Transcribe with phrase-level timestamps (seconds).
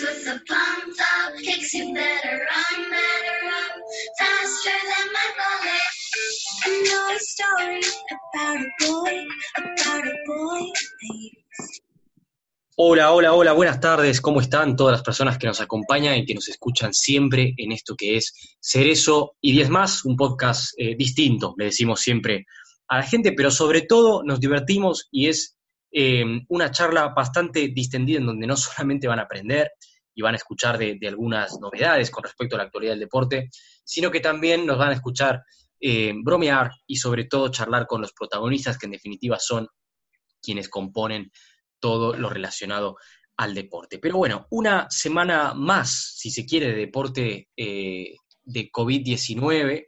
[0.00, 0.38] With the
[1.92, 2.38] better
[2.90, 3.38] better
[4.18, 5.28] faster than my
[7.18, 7.80] story
[8.36, 8.58] a.
[12.76, 16.34] Hola, hola, hola, buenas tardes, ¿cómo están todas las personas que nos acompañan y que
[16.34, 21.54] nos escuchan siempre en esto que es Cerezo y 10 más, un podcast eh, distinto,
[21.58, 22.46] le decimos siempre
[22.86, 25.57] a la gente, pero sobre todo nos divertimos y es
[25.90, 29.72] eh, una charla bastante distendida en donde no solamente van a aprender
[30.14, 33.50] y van a escuchar de, algunas novedades con respecto a la actualidad del deporte,
[33.84, 35.42] sino que también nos van a escuchar
[35.80, 39.68] eh, bromear y sobre todo charlar con los protagonistas que en definitiva son
[40.42, 41.30] quienes componen
[41.78, 42.96] todo lo relacionado
[43.36, 43.98] al deporte.
[44.00, 49.86] Pero bueno, una semana más, si se quiere, de deporte eh, de COVID-19,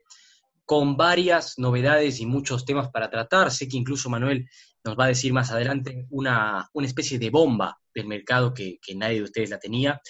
[0.64, 3.50] con varias novedades y muchos temas para tratar.
[3.50, 4.48] Sé que incluso Manuel
[4.84, 9.16] nos va a decir más adelante una, una especie de bomba del mercado que, nadie
[9.16, 10.00] de ustedes la tenía.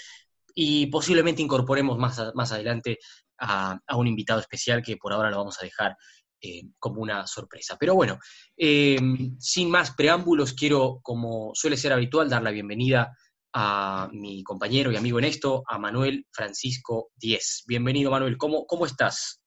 [0.55, 2.99] Y posiblemente incorporemos más, a, más adelante
[3.39, 5.97] a, un invitado especial que por ahora lo vamos a dejar
[6.41, 7.77] eh, como una sorpresa.
[7.79, 8.19] Pero bueno,
[8.57, 8.99] eh,
[9.39, 13.17] sin más preámbulos, quiero, como suele ser habitual, dar la bienvenida
[13.53, 17.65] a mi compañero y amigo en esto, a Manuel Francisco Díez.
[17.67, 18.37] Bienvenido, Manuel.
[18.37, 19.40] ¿Cómo, cómo estás?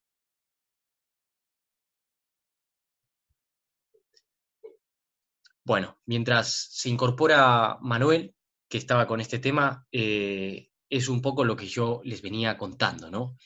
[5.66, 8.36] Bueno, mientras se incorpora Manuel,
[8.70, 13.10] que estaba con este tema, eh, es un poco lo que yo les venía contando,
[13.10, 13.38] ¿no?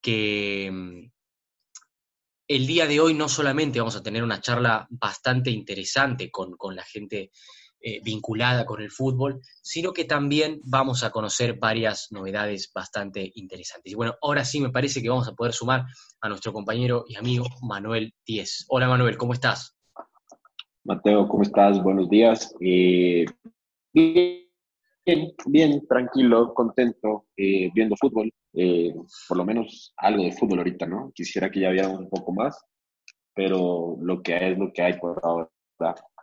[0.00, 1.10] Que
[2.48, 6.74] el día de hoy no solamente vamos a tener una charla bastante interesante con, con
[6.74, 7.30] la gente
[7.80, 13.92] eh, vinculada con el fútbol, sino que también vamos a conocer varias novedades bastante interesantes.
[13.92, 15.84] Y bueno, ahora sí me parece que vamos a poder sumar
[16.20, 18.64] a nuestro compañero y amigo Manuel Díez.
[18.68, 19.77] Hola Manuel, ¿cómo estás?
[20.88, 21.82] Mateo, ¿cómo estás?
[21.82, 22.56] Buenos días.
[22.62, 23.26] Eh,
[23.92, 28.94] bien, bien, tranquilo, contento, eh, viendo fútbol eh,
[29.28, 31.12] por lo menos algo de fútbol ahorita, ¿no?
[31.14, 32.58] Quisiera que ya hubiera un poco más,
[33.34, 35.50] pero lo que hay es lo que hay por ahora.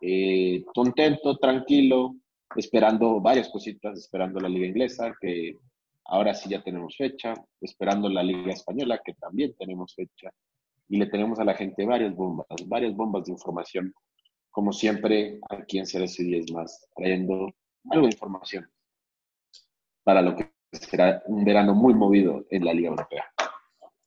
[0.02, 2.16] Eh, contento, tranquilo,
[2.56, 5.60] esperando varias cositas, esperando la liga inglesa, que
[6.06, 10.32] ahora sí ya tenemos fecha, esperando la liga española, que también tenemos fecha,
[10.90, 13.94] y le tenemos a la gente varias bombas, varias bombas de información,
[14.56, 17.54] como siempre aquí en Ceres y 10 más, trayendo
[17.92, 18.72] algo de información
[20.02, 23.26] para lo que será un verano muy movido en la Liga Europea.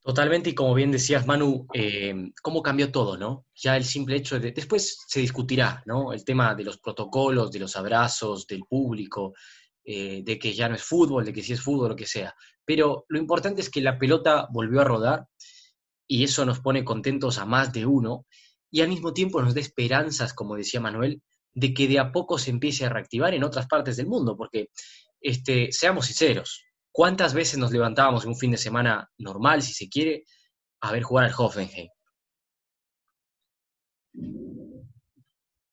[0.00, 3.44] Totalmente, y como bien decías, Manu, eh, cómo cambió todo, ¿no?
[3.54, 4.52] Ya el simple hecho de.
[4.52, 6.14] Después se discutirá, ¿no?
[6.14, 9.34] El tema de los protocolos, de los abrazos, del público,
[9.84, 12.34] eh, de que ya no es fútbol, de que sí es fútbol, lo que sea.
[12.64, 15.26] Pero lo importante es que la pelota volvió a rodar
[16.06, 18.24] y eso nos pone contentos a más de uno
[18.70, 21.22] y al mismo tiempo nos da esperanzas, como decía Manuel,
[21.54, 24.68] de que de a poco se empiece a reactivar en otras partes del mundo, porque
[25.20, 29.88] este, seamos sinceros, ¿cuántas veces nos levantábamos en un fin de semana normal, si se
[29.88, 30.24] quiere,
[30.80, 31.88] a ver jugar al Hoffenheim?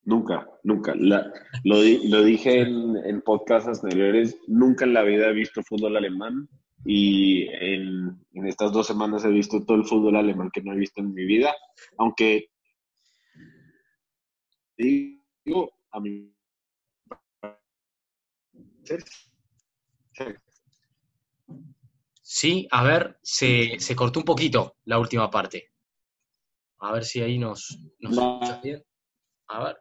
[0.04, 0.94] Nunca, nunca.
[0.96, 1.18] Lo,
[1.64, 6.48] lo, dije en, en podcasts anteriores, nunca en la vida he visto fútbol alemán
[6.86, 10.78] y en, en, estas dos semanas he visto todo el fútbol alemán que no he
[10.78, 11.56] visto en mi vida,
[11.98, 12.50] aunque
[14.78, 16.36] digo, a mí
[22.22, 25.72] Sí, a ver, se, se, cortó un poquito la última parte.
[26.80, 28.62] A ver si ahí nos, nos no.
[28.62, 28.84] bien.
[29.48, 29.78] A ver.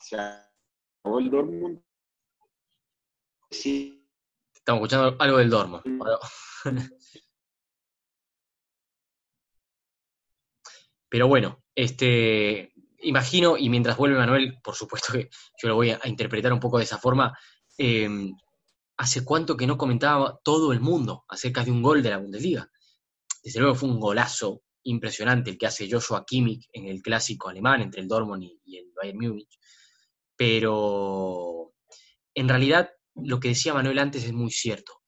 [0.00, 1.82] Se acabó el Dortmund.
[3.50, 4.06] Sí.
[4.54, 5.82] Estamos escuchando algo del Dortmund.
[11.10, 15.30] Pero bueno, este, imagino, y mientras vuelve Manuel, por supuesto que
[15.62, 17.36] yo lo voy a, interpretar un poco de esa forma,
[17.76, 18.08] eh,
[18.96, 22.70] ¿hace cuánto que no comentaba todo el mundo acerca de un gol de la Bundesliga?
[23.42, 27.82] Desde luego fue un golazo impresionante el que hace Joshua Kimmich en el clásico alemán
[27.82, 29.58] entre el Dortmund y, el Bayern Múnich,
[30.36, 31.72] pero
[32.34, 35.00] en realidad lo que decía Manuel antes es muy cierto.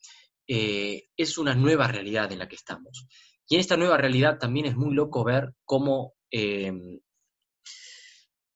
[0.47, 3.07] Eh, es una nueva realidad en la que estamos.
[3.49, 6.73] Y en esta nueva realidad también es muy loco ver cómo eh,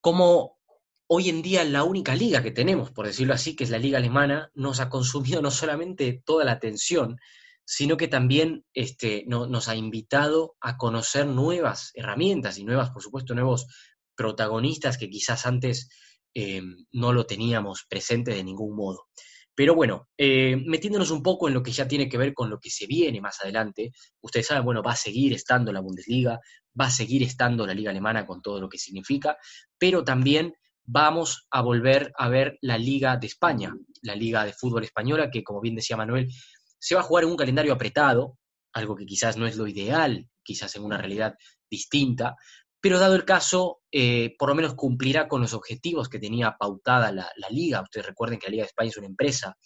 [0.05, 0.59] cómo
[1.07, 3.97] hoy en día la única liga que tenemos, por decirlo así, que es la liga
[3.97, 7.17] alemana, nos ha consumido no solamente toda la atención,
[7.65, 13.03] sino que también este, no, nos ha invitado a conocer nuevas herramientas y nuevas, por
[13.03, 13.67] supuesto, nuevos
[14.15, 15.89] protagonistas que quizás antes
[16.35, 16.61] eh,
[16.93, 19.07] no lo teníamos presente de ningún modo.
[19.55, 22.59] Pero bueno, eh, metiéndonos un poco en lo que ya tiene que ver con lo
[22.59, 26.41] que se viene más adelante, ustedes saben, bueno, va a seguir estando la Bundesliga,
[26.79, 29.37] va a seguir estando la Liga Alemana con todo lo que significa,
[29.79, 30.55] pero también
[30.85, 35.45] vamos a volver a ver la Liga de España, la Liga de Fútbol Española, que
[35.45, 36.31] como bien decía Manuel,
[36.79, 38.39] se va a jugar en un calendario apretado,
[38.73, 41.35] algo que quizás no es lo ideal, quizás en una realidad
[41.71, 42.37] distinta,
[42.85, 47.11] pero dado el caso, eh, por lo menos cumplirá con los objetivos que tenía pautada
[47.13, 47.81] la, liga.
[47.81, 49.57] Ustedes recuerden que la Liga de España es una empresa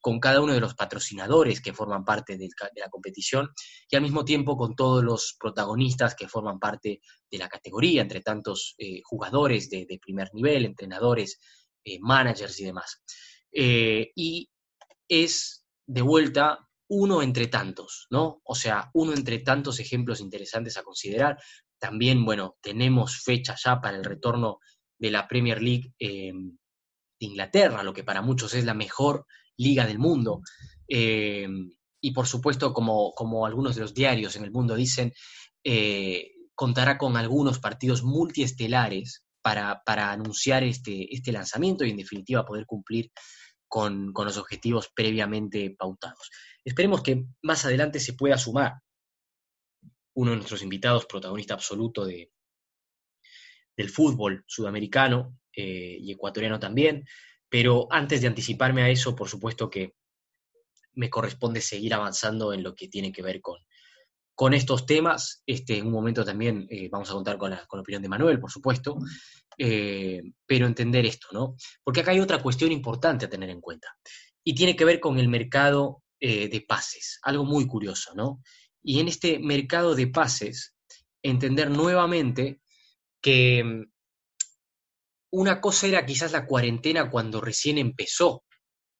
[0.00, 3.48] con cada uno de los patrocinadores que forman parte de la competición
[3.88, 7.00] y al mismo tiempo con todos los protagonistas que forman parte
[7.30, 11.38] de la categoría, entre tantos eh, jugadores de, primer nivel, entrenadores,
[11.84, 13.04] eh, managers y demás.
[13.52, 14.50] y
[15.06, 18.40] es de vuelta uno entre tantos, ¿no?
[18.44, 21.38] O sea, uno entre tantos ejemplos interesantes a considerar.
[21.84, 24.58] También, bueno, tenemos fecha ya para el retorno
[24.98, 29.26] de la Premier League eh, de Inglaterra, lo que para muchos es la mejor
[29.58, 30.40] liga del mundo.
[30.88, 31.46] Eh,
[32.00, 35.12] y por supuesto, como, como, algunos de los diarios en el mundo dicen,
[35.62, 42.46] eh, contará con algunos partidos multiestelares para, para anunciar este, este lanzamiento y en definitiva
[42.46, 43.10] poder cumplir
[43.68, 46.30] con, con, los objetivos previamente pautados.
[46.64, 48.72] Esperemos que más adelante se pueda sumar
[50.14, 52.30] uno de nuestros invitados, protagonista absoluto de,
[53.76, 57.04] del fútbol sudamericano eh, y ecuatoriano también.
[57.48, 59.94] Pero antes de anticiparme a eso, por supuesto que
[60.94, 63.58] me corresponde seguir avanzando en lo que tiene que ver con,
[64.34, 65.42] con estos temas.
[65.46, 68.50] Este, en un momento también eh, vamos a contar con la, opinión de Manuel, por
[68.50, 68.96] supuesto,
[69.58, 71.56] eh, pero entender esto, ¿no?
[71.82, 73.96] Porque acá hay otra cuestión importante a tener en cuenta
[74.44, 78.40] y tiene que ver con el mercado de pases, algo muy curioso, ¿no?
[78.84, 80.74] Y en este mercado de pases
[81.22, 82.60] entender nuevamente
[83.20, 83.90] que mm,
[85.32, 88.44] una cosa era quizás la cuarentena cuando recién empezó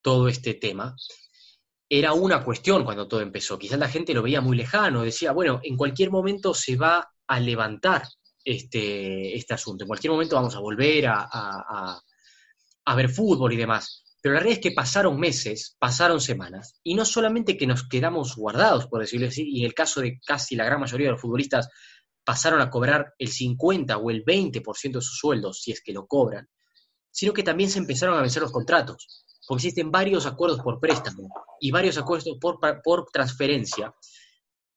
[0.03, 0.97] todo este tema,
[1.89, 5.61] era una cuestión cuando todo empezó, quizás la gente lo veía muy lejano, decía, bueno,
[5.63, 8.09] en cualquier momento se va a levantar
[8.43, 12.01] este, este asunto, en cualquier momento vamos a volver a,
[12.85, 14.04] a ver fútbol y demás.
[14.25, 18.37] Pero la realidad es que pasaron meses, pasaron semanas, y no solamente que nos quedamos
[18.37, 21.21] guardados, por decirlo así, y en el caso de casi la gran mayoría de los
[21.21, 21.69] futbolistas
[22.25, 26.07] pasaron a cobrar el 50 o el 20% de sus sueldos, si es que lo
[26.07, 26.49] cobran,
[27.11, 31.29] sino que también se empezaron a vencer los contratos, porque existen varios acuerdos por préstamo
[31.61, 33.95] y varios acuerdos por, por transferencia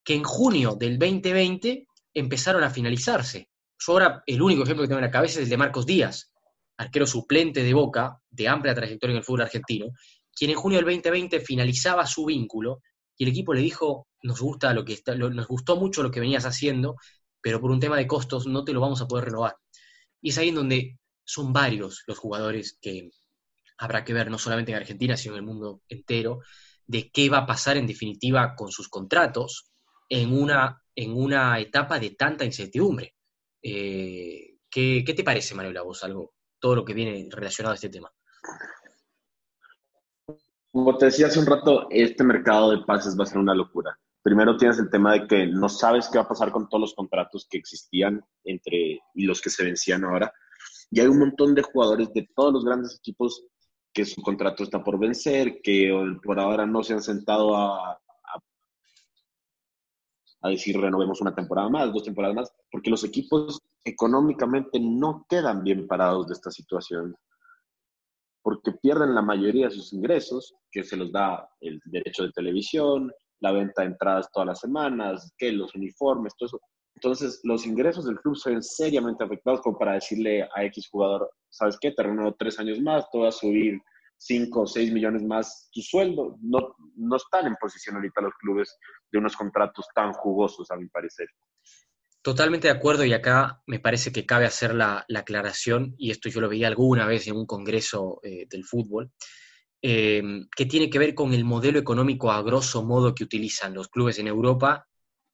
[0.03, 3.49] que en junio del 2020 empezaron a finalizarse.
[3.79, 6.33] Yo ahora el único ejemplo que tengo en la cabeza es el de Marcos Díaz,
[6.77, 9.87] arquero suplente de Boca, de amplia trayectoria en el fútbol argentino,
[10.33, 12.81] quien en junio del 2020 finalizaba su vínculo
[13.17, 16.19] y el equipo le dijo, nos, gusta lo que está, nos gustó mucho lo que
[16.19, 16.95] venías haciendo,
[17.41, 19.55] pero por un tema de costos no te lo vamos a poder renovar.
[20.21, 23.09] Y es ahí en donde son varios los jugadores que
[23.79, 26.41] habrá que ver, no solamente en Argentina, sino en el mundo entero,
[26.85, 29.71] de qué va a pasar en definitiva con sus contratos
[30.09, 33.15] en una, en una etapa de tanta incertidumbre.
[33.61, 37.75] Eh, ¿qué, ¿qué, te parece, Manuel, a vos algo todo lo que viene relacionado a
[37.75, 38.11] este tema.
[40.71, 43.97] Como te decía hace un rato, este mercado de pases va a ser una locura.
[44.21, 46.93] Primero tienes el tema de que no sabes qué va a pasar con todos los
[46.93, 50.31] contratos que existían entre y los que se vencían ahora.
[50.91, 53.45] Y hay un montón de jugadores de todos los grandes equipos
[53.93, 55.91] que su contrato está por vencer, que
[56.23, 57.99] por ahora no se han sentado a,
[60.41, 65.63] a decir renovemos una temporada más, dos temporadas más, porque los equipos económicamente no quedan
[65.63, 67.15] bien parados de esta situación,
[68.43, 73.11] porque pierden la mayoría de sus ingresos, que se los da el derecho de televisión,
[73.39, 76.61] la venta de entradas todas las semanas, que los uniformes, todo eso.
[76.95, 81.29] Entonces, los ingresos del club se ven seriamente afectados como para decirle a X jugador,
[81.49, 81.91] ¿sabes qué?
[81.91, 83.79] Te renuevo tres años más, te voy a subir
[84.17, 86.37] 5 o 6 millones más tu sueldo.
[86.41, 88.75] No, no están en posición ahorita los clubes
[89.11, 91.27] de unos contratos tan jugosos, a mi parecer.
[92.21, 96.41] Totalmente de acuerdo y acá me parece que cabe hacer la, aclaración, y esto yo
[96.41, 99.11] lo veía alguna vez en un congreso eh, del fútbol,
[99.81, 100.21] eh,
[100.55, 104.19] que tiene que ver con el modelo económico a grosso modo que utilizan los clubes
[104.19, 104.87] en Europa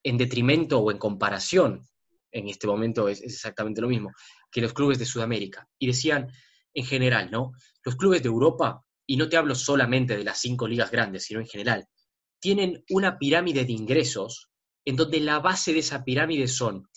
[0.03, 1.87] en detrimento o en comparación,
[2.31, 4.11] en este momento es exactamente lo mismo,
[4.51, 5.67] que los clubes de Sudamérica.
[5.79, 6.27] Y decían,
[6.73, 7.53] en general, ¿no?
[7.83, 11.39] Los clubes de Europa, y no te hablo solamente de las cinco ligas grandes, sino
[11.39, 11.87] en general,
[12.43, 14.49] tienen una pirámide de ingresos
[14.83, 16.89] en donde la base de esa pirámide son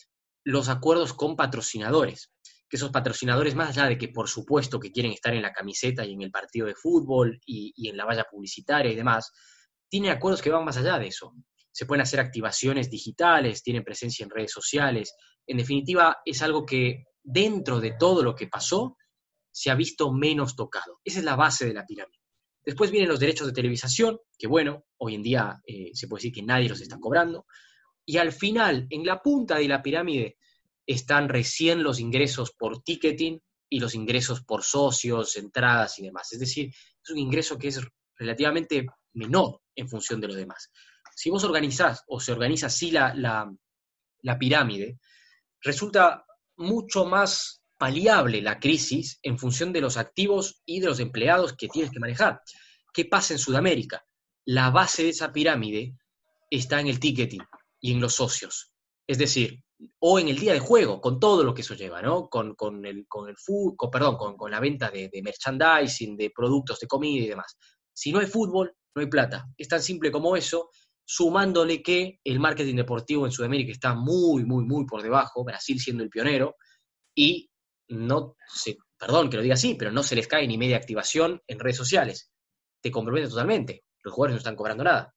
[0.45, 2.33] los acuerdos con patrocinadores,
[2.69, 6.05] que esos patrocinadores, más allá de que por supuesto que quieren estar en la camiseta
[6.05, 9.31] y en el partido de fútbol y, y en la valla publicitaria y demás,
[9.88, 11.33] tienen acuerdos que van más allá de eso.
[11.71, 15.15] Se pueden hacer activaciones digitales, tienen presencia en redes sociales.
[15.47, 18.97] En definitiva, es algo que dentro de todo lo que pasó,
[19.53, 20.99] se ha visto menos tocado.
[21.05, 22.25] Esa es la base de la pirámide.
[22.66, 26.35] Después vienen los derechos de televisación, que bueno, hoy en día eh, se puede decir
[26.35, 27.46] que nadie los está cobrando.
[28.04, 30.37] Y al final, en la punta de la pirámide,
[30.85, 36.32] están recién los ingresos por ticketing y los ingresos por socios, entradas y demás.
[36.32, 37.80] Es decir, es un ingreso que es
[38.16, 40.73] relativamente menor en función de lo demás.
[41.14, 43.14] Si vos organizás o se organiza así la,
[44.23, 44.99] la pirámide,
[45.61, 51.54] resulta mucho más paliable la crisis en función de los activos y de los empleados
[51.54, 52.40] que tienes que manejar.
[52.92, 54.04] ¿Qué pasa en Sudamérica?
[54.47, 55.95] La base de esa pirámide
[56.50, 57.42] está en el ticketing
[57.80, 58.73] y en los socios.
[59.06, 59.62] Es decir,
[60.00, 62.28] o en el día de juego, con todo lo que eso lleva, ¿no?
[62.28, 62.54] Con,
[62.87, 67.25] el, con el fútbol, perdón, con, la venta de, de, merchandising, de productos de comida
[67.25, 67.56] y demás.
[67.92, 69.47] Si no hay fútbol, no hay plata.
[69.56, 70.71] Es tan simple como eso,
[71.04, 76.02] sumándole que el marketing deportivo en Sudamérica está muy, muy, muy por debajo, Brasil siendo
[76.02, 76.56] el pionero,
[77.14, 77.50] y
[77.88, 81.43] no se, perdón que lo diga así, pero no se les cae ni media activación
[81.47, 82.33] en redes sociales.
[82.81, 83.85] Te compromete totalmente.
[84.02, 85.14] Los jugadores no están cobrando nada.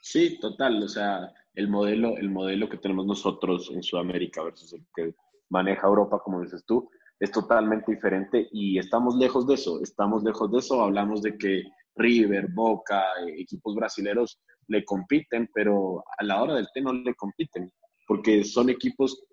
[0.00, 0.82] Sí, total.
[0.82, 5.14] O sea, el modelo, el modelo que tenemos nosotros en Sudamérica versus el que
[5.48, 9.80] maneja Europa, como dices tú, es totalmente diferente y estamos lejos de eso.
[9.82, 10.82] Estamos lejos de eso.
[10.82, 11.62] Hablamos de que
[11.96, 17.14] River, Boca, eh, equipos brasileños le compiten, pero a la hora del té no le
[17.14, 17.72] compiten,
[18.06, 19.24] porque son equipos,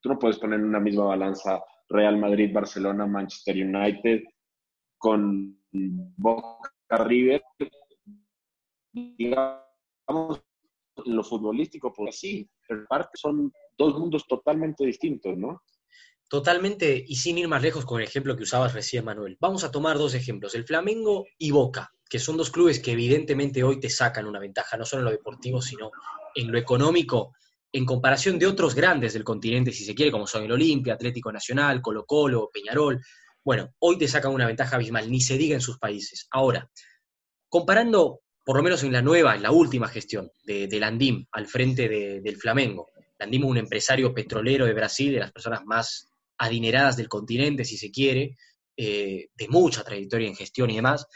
[0.00, 4.22] tú no puedes poner en una misma balanza Real Madrid, Barcelona, Manchester United
[4.98, 6.70] con Boca
[7.04, 7.42] River,
[8.92, 10.42] digamos,
[11.04, 15.62] en lo futbolístico, pues así, pero parte son dos mundos totalmente distintos, ¿no?
[16.28, 19.36] Totalmente, y sin ir más lejos con el ejemplo que usabas recién, Manuel.
[19.40, 23.62] Vamos a tomar dos ejemplos, el Flamengo y Boca, que son dos clubes que evidentemente
[23.62, 25.90] hoy te sacan una ventaja, no solo en lo deportivo, sino
[26.34, 27.34] en lo económico
[27.76, 31.30] en comparación de otros grandes del continente, si se quiere, como son el Olimpia, Atlético
[31.30, 33.02] Nacional, Colo Colo, Peñarol.
[33.44, 36.26] Bueno, hoy te sacan una ventaja abismal, ni se diga en sus países.
[36.30, 36.70] Ahora,
[37.50, 41.86] comparando, por lo menos en la nueva, en la última gestión de, Landim al frente
[41.88, 47.08] del Flamengo, Landim es un empresario petrolero de Brasil, de las personas más adineradas del
[47.08, 48.38] continente, si se quiere,
[48.74, 51.06] eh, de mucha trayectoria en gestión y demás,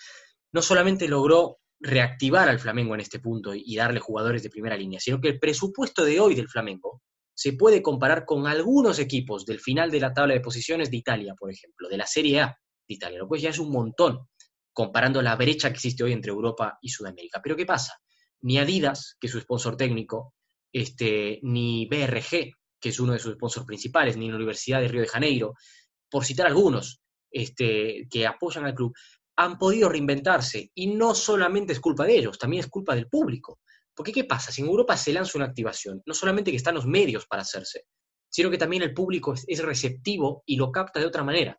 [0.52, 5.00] no solamente logró reactivar al Flamengo en este punto y darle jugadores de primera línea,
[5.00, 7.02] sino que el presupuesto de hoy del Flamengo
[7.34, 11.34] se puede comparar con algunos equipos del final de la tabla de posiciones de Italia,
[11.38, 14.28] por ejemplo, de la Serie A de Italia, lo cual ya es un montón
[14.72, 17.40] comparando la brecha que existe hoy entre Europa y Sudamérica.
[17.42, 17.94] Pero ¿qué pasa?
[18.42, 20.34] Ni Adidas, que es su sponsor técnico,
[20.72, 25.00] este, ni BRG, que es uno de sus sponsors principales, ni la Universidad de Río
[25.00, 25.54] de Janeiro,
[26.10, 28.92] por citar algunos este, que apoyan al club,
[29.40, 33.60] han podido reinventarse y no solamente es culpa de ellos, también es culpa del público.
[33.94, 34.52] Porque ¿qué pasa?
[34.52, 37.84] Si en Europa se lanza una activación, no solamente que están los medios para hacerse,
[38.28, 41.58] sino que también el público es receptivo y lo capta de otra manera.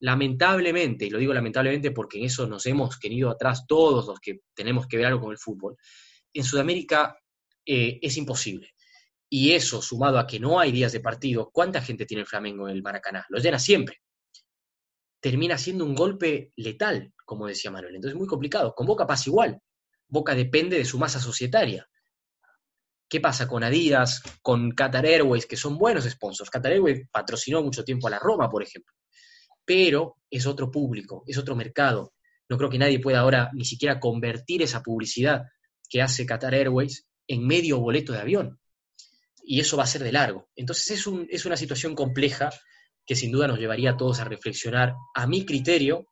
[0.00, 4.42] Lamentablemente, y lo digo lamentablemente porque en eso nos hemos querido atrás todos los que
[4.54, 5.76] tenemos que ver algo con el fútbol,
[6.32, 7.18] en Sudamérica
[7.66, 8.74] eh, es imposible.
[9.28, 12.68] Y eso, sumado a que no hay días de partido, ¿cuánta gente tiene el Flamengo
[12.68, 13.26] en el Maracaná?
[13.28, 14.02] Lo llena siempre
[15.20, 17.96] termina siendo un golpe letal, como decía Manuel.
[17.96, 18.74] Entonces es muy complicado.
[18.74, 19.60] Con Boca pasa igual.
[20.06, 21.88] Boca depende de su masa societaria.
[23.08, 26.50] ¿Qué pasa con Adidas, con Qatar Airways, que son buenos sponsors?
[26.50, 28.94] Qatar Airways patrocinó mucho tiempo a la Roma, por ejemplo.
[29.64, 32.12] Pero es otro público, es otro mercado.
[32.48, 35.44] No creo que nadie pueda ahora ni siquiera convertir esa publicidad
[35.88, 38.60] que hace Qatar Airways en medio boleto de avión.
[39.42, 40.48] Y eso va a ser de largo.
[40.54, 42.50] Entonces es, un, es una situación compleja
[43.08, 46.06] que sin duda nos llevaría a todos a reflexionar, a mi criterio,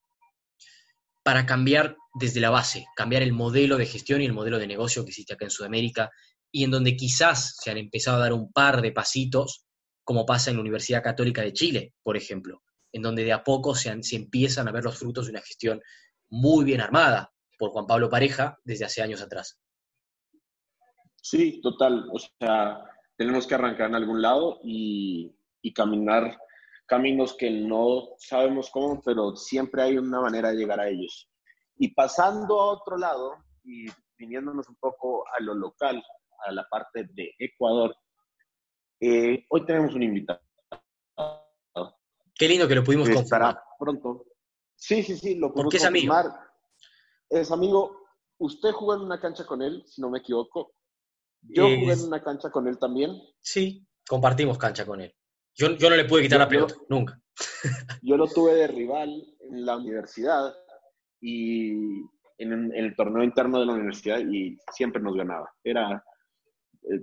[1.23, 5.05] para cambiar desde la base, cambiar el modelo de gestión y el modelo de negocio
[5.05, 6.11] que existe acá en Sudamérica
[6.51, 9.67] y en donde quizás se han empezado a dar un par de pasitos,
[10.05, 12.63] como pasa en la Universidad Católica de Chile, por ejemplo,
[12.93, 15.83] en donde de a poco se, empiezan a ver los frutos de una gestión
[16.31, 19.61] muy bien armada por Juan Pablo Pareja desde hace años atrás.
[21.21, 22.09] Sí, total.
[22.11, 22.79] O sea,
[23.19, 25.35] tenemos que arrancar en algún lado y
[25.75, 26.39] caminar
[26.87, 31.29] caminos que no sabemos cómo, pero siempre hay una manera de llegar a ellos.
[31.79, 36.03] Y pasando a otro lado y viniéndonos un poco a lo local,
[36.47, 37.95] a la parte de Ecuador,
[39.01, 40.41] eh, hoy tenemos un invitado.
[42.35, 43.59] Qué lindo que lo pudimos confirmar.
[43.79, 44.27] pronto.
[44.75, 46.15] Sí, sí, sí, lo pudimos es amigo.
[47.29, 48.05] Es amigo.
[48.39, 50.75] Usted jugó en una cancha con él, si no me equivoco.
[51.43, 53.21] Yo jugué en una cancha con él también.
[53.41, 55.15] Sí, compartimos cancha con él.
[55.59, 57.19] Yo, no le pude quitar la pelota, nunca.
[58.03, 60.55] Yo lo tuve de rival en la universidad
[61.21, 61.73] y
[62.39, 65.51] en, el torneo interno de la universidad y siempre nos ganaba.
[65.65, 66.05] Era,
[66.83, 67.01] eh,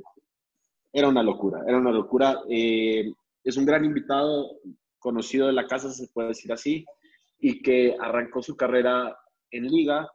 [0.91, 2.41] era una locura, era una locura.
[2.47, 3.11] Eh,
[3.43, 4.59] es un gran invitado,
[4.99, 6.85] conocido de la casa, se puede decir así,
[7.39, 9.17] y que arrancó su carrera
[9.49, 10.07] en liga.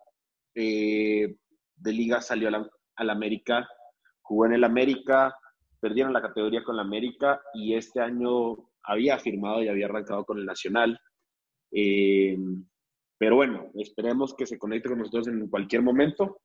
[0.55, 1.37] Eh,
[1.77, 3.69] de liga salió a la América,
[4.23, 5.37] jugó en el América,
[5.81, 10.39] perdieron la categoría con la América y este año había firmado y había arrancado con
[10.39, 10.99] el Nacional.
[11.73, 12.37] Eh,
[13.19, 16.41] pero bueno, esperemos que se conecte con nosotros en cualquier momento,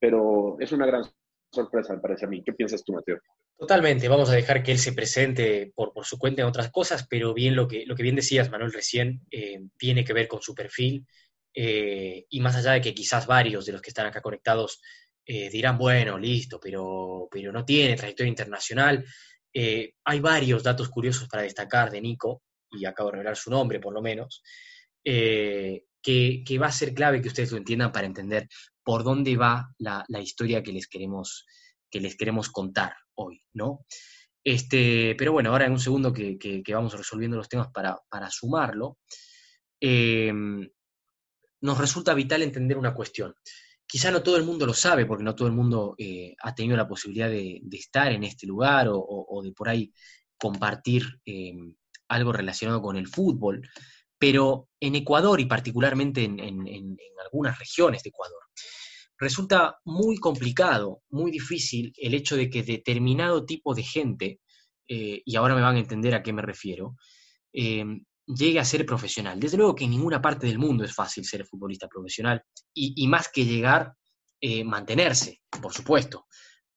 [0.00, 1.04] pero es una gran
[1.52, 2.42] sorpresa, me parece a mí.
[2.42, 3.18] ¿Qué piensas tú, Mateo?
[3.56, 7.06] Totalmente, vamos a dejar que él se presente por, por su cuenta en otras cosas,
[7.08, 10.42] pero bien lo que, lo que bien decías, Manuel, recién, eh, tiene que ver con
[10.42, 11.06] su perfil,
[11.54, 14.82] eh, y más allá de que quizás varios de los que están acá conectados
[15.26, 19.04] eh, dirán, bueno, listo, pero, pero no tiene trayectoria internacional,
[19.56, 23.94] hay varios datos curiosos para destacar de Nico, y acabo de revelar su nombre por
[23.94, 24.42] lo menos,
[25.04, 28.48] que, que, va a ser clave que ustedes lo entiendan para entender
[28.82, 31.46] por dónde va la, la historia que les queremos
[31.94, 33.86] que les queremos contar hoy, ¿no?
[34.42, 38.98] Este, pero bueno, ahora en un segundo que, vamos resolviendo los temas para, sumarlo,
[39.80, 40.68] em,
[41.60, 43.32] nos resulta vital entender una cuestión.
[43.94, 46.76] Quizá no todo el mundo lo sabe, porque no todo el mundo eh, ha tenido
[46.76, 49.92] la posibilidad de, estar en este lugar o, de por ahí
[50.36, 51.72] compartir em,
[52.08, 53.62] algo relacionado con el fútbol,
[54.18, 58.42] pero en Ecuador y particularmente en algunas regiones de Ecuador,
[59.16, 64.40] resulta muy complicado, muy difícil el hecho de que determinado tipo de gente,
[64.88, 66.96] eh, y ahora me van a entender a qué me refiero,
[67.52, 67.84] eh,
[68.26, 69.38] llegue a ser profesional.
[69.38, 73.28] Desde luego que en ninguna parte del mundo es fácil ser futbolista profesional, y, más
[73.28, 73.94] que llegar,
[74.40, 76.26] eh, mantenerse, por supuesto.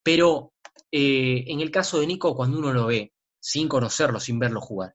[0.03, 0.53] Pero
[0.89, 4.93] en el caso de Nico, cuando uno lo ve, sin conocerlo, sin verlo jugar,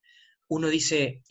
[0.49, 1.23] uno dice,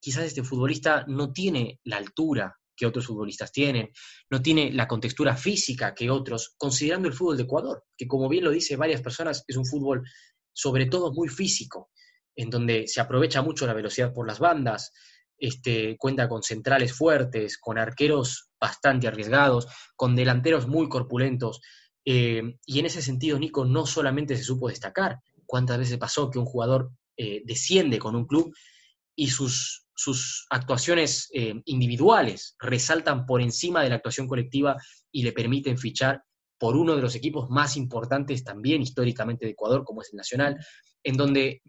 [0.00, 3.90] quizás este futbolista no tiene la altura que otros futbolistas tienen,
[4.30, 8.44] no tiene la contextura física que otros, considerando el fútbol de Ecuador, que como bien
[8.44, 10.04] lo dice varias personas, es un fútbol
[10.52, 11.90] sobre todo muy físico,
[12.38, 14.92] en donde se aprovecha mucho la velocidad por las bandas,
[15.36, 19.66] este, cuenta con centrales fuertes, con arqueros bastante arriesgados,
[19.96, 21.60] con delanteros muy corpulentos.
[22.04, 26.38] Eh, y en ese sentido, Nico no solamente se supo destacar, cuántas veces pasó que
[26.38, 28.54] un jugador eh, desciende con un club
[29.16, 34.76] y sus sus actuaciones eh, individuales resaltan por encima de la actuación colectiva
[35.10, 36.22] y le permiten fichar
[36.56, 40.56] por uno de los equipos más importantes también históricamente de Ecuador, como es el Nacional,
[41.02, 41.62] en donde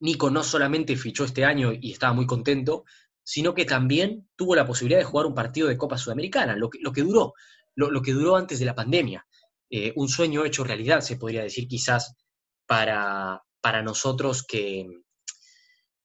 [0.00, 2.84] Nico no solamente fichó este año y estaba muy contento,
[3.22, 7.02] sino que también tuvo la posibilidad de jugar un partido de Copa Sudamericana, lo que,
[7.02, 7.34] duró,
[7.74, 9.26] lo, que duró antes de la pandemia.
[9.68, 12.14] Eh, un sueño hecho realidad, se podría decir quizás,
[12.66, 14.86] para, para nosotros que,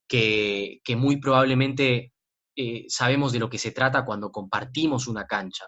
[0.08, 2.12] que, muy probablemente
[2.56, 5.66] eh, sabemos de lo que se trata cuando compartimos una cancha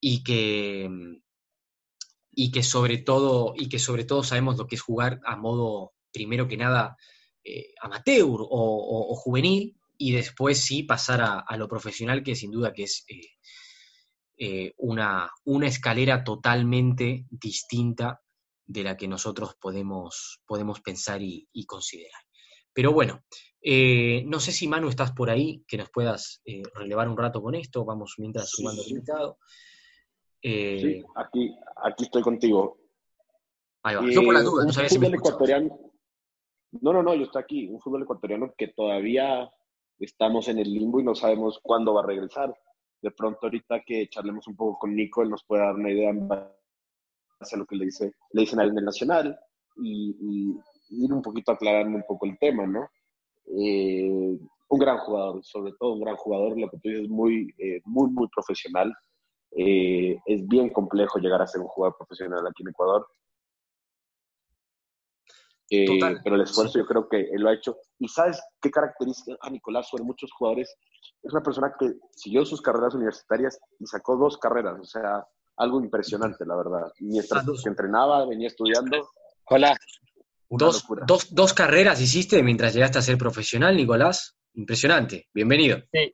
[0.00, 0.88] y que,
[2.32, 5.92] y que, sobre, todo, y que sobre todo sabemos lo que es jugar a modo,
[6.12, 6.96] primero que nada,
[7.46, 12.84] eh, amateur o, juvenil y después sí pasar a, lo profesional, que sin duda que
[12.84, 13.04] es
[14.38, 18.20] eh, una, una escalera totalmente distinta
[18.66, 22.20] de la que nosotros podemos, podemos pensar y considerar.
[22.76, 23.24] Pero bueno,
[23.62, 27.42] eh, no sé si Manu estás por ahí, que nos puedas eh, relevar un rato
[27.42, 29.38] con esto, vamos mientras sumando el invitado.
[30.42, 32.78] Eh, sí, aquí, aquí estoy contigo.
[33.82, 34.08] Ahí va.
[34.08, 35.94] Yo por la duda, no sabía si me ecuatoriano,
[36.80, 37.68] No, no, no, yo estoy aquí.
[37.68, 39.50] Un fútbol ecuatoriano que todavía
[39.98, 42.54] estamos en el limbo y no sabemos cuándo va a regresar.
[43.02, 46.10] De pronto ahorita que charlemos un poco con Nico, él nos puede dar una idea
[46.10, 49.38] en a lo que le, dice, le dicen a él Nacional
[49.76, 50.56] y
[50.90, 52.88] ir un poquito aclarando un poco el tema, ¿no?
[53.46, 57.80] Eh, un gran jugador, sobre todo un gran jugador, lo que tú dices, muy, eh,
[57.84, 58.92] muy, muy profesional.
[59.52, 63.06] Eh, es bien complejo llegar a ser un jugador profesional aquí en Ecuador.
[65.68, 67.78] Pero el esfuerzo yo creo que él lo ha hecho.
[67.98, 70.76] ¿Y sabes qué característica a Nicolás sobre muchos jugadores?
[71.22, 75.26] Es una persona que siguió sus carreras universitarias y sacó dos carreras, o sea,
[75.56, 76.92] algo impresionante, la verdad.
[77.00, 79.08] Mientras que entrenaba, venía estudiando.
[79.46, 79.76] Hola.
[80.48, 84.36] Dos, dos, dos, carreras hiciste mientras llegaste a ser profesional, Nicolás.
[84.54, 85.28] Impresionante.
[85.34, 85.78] Bienvenido.
[85.92, 86.12] Sí.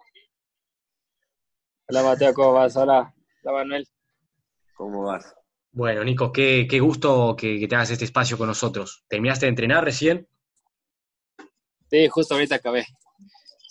[1.88, 2.75] Hola, Mateo, ¿cómo vas?
[2.77, 3.87] Hola, hola Manuel.
[4.75, 5.35] ¿Cómo vas?
[5.75, 9.05] Bueno, Nico, qué, qué gusto que, te hagas este espacio con nosotros.
[9.09, 10.29] ¿Terminaste de entrenar recién?
[11.91, 12.87] Sí, justo ahorita acabé.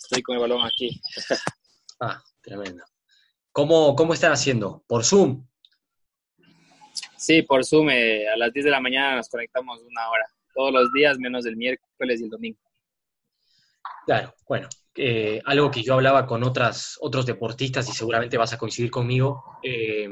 [0.02, 1.00] Estoy con el balón aquí.
[2.00, 2.84] ah, tremendo.
[3.52, 4.82] ¿Cómo, ¿Cómo están haciendo?
[4.88, 5.46] ¿Por Zoom?
[7.16, 7.90] Sí, por Zoom.
[7.90, 11.46] Eh, a las 10 de la mañana nos conectamos una hora todos los días menos
[11.46, 12.58] el miércoles y el domingo.
[14.06, 18.58] Claro, bueno, eh, algo que yo hablaba con otras, otros deportistas y seguramente vas a
[18.58, 20.08] coincidir conmigo, eh,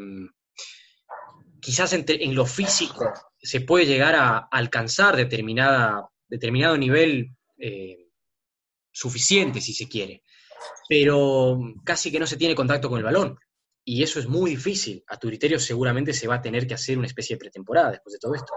[1.61, 8.09] quizás en, lo físico se puede llegar a alcanzar determinada, determinado nivel eh,
[8.91, 10.23] suficiente, si se quiere,
[10.89, 13.39] pero casi que no se tiene contacto con el balón.
[13.85, 15.03] Y eso es muy difícil.
[15.09, 18.13] A tu criterio seguramente se va a tener que hacer una especie de pretemporada después
[18.13, 18.53] de todo esto.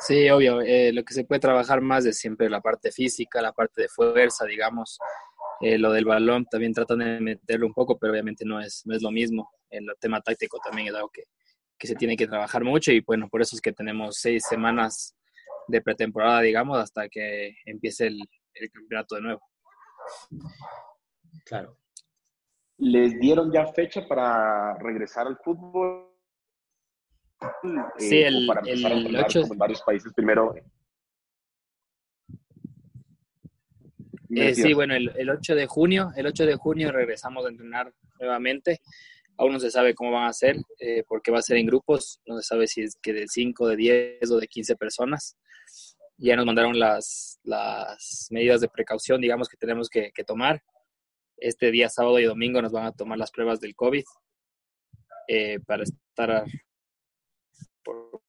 [0.00, 0.60] Sí, obvio.
[0.62, 3.88] Eh, lo que se puede trabajar más es siempre la parte física, la parte de
[3.88, 4.98] fuerza, digamos.
[5.60, 8.96] Eh, lo del balón también tratan de meterlo un poco, pero obviamente no es, no
[8.96, 9.50] es lo mismo.
[9.70, 11.24] El tema táctico también es algo que,
[11.78, 15.16] que se tiene que trabajar mucho y bueno, por eso es que tenemos seis semanas
[15.68, 18.20] de pretemporada, digamos, hasta que empiece el,
[18.54, 19.40] el campeonato de nuevo.
[21.44, 21.76] Claro.
[22.78, 26.08] ¿Les dieron ya fecha para regresar al fútbol?
[27.98, 30.54] Sí, Eh, el, para empezar a el entrenar 8, como en varios países primero.
[34.28, 37.48] Me Eh, sí, bueno, el, el 8 de junio, el 8 de junio regresamos a
[37.48, 38.80] entrenar nuevamente.
[39.40, 42.20] Aún no se sabe cómo van a ser, eh, porque va a ser en grupos.
[42.26, 45.38] No se sabe si es que de 5, de 10 o de 15 personas.
[46.18, 50.62] Ya nos mandaron las, las medidas de precaución, digamos, que tenemos que, tomar.
[51.38, 54.04] Este día, sábado y domingo, nos van a tomar las pruebas del COVID
[55.28, 56.44] eh, para estar
[57.82, 58.20] por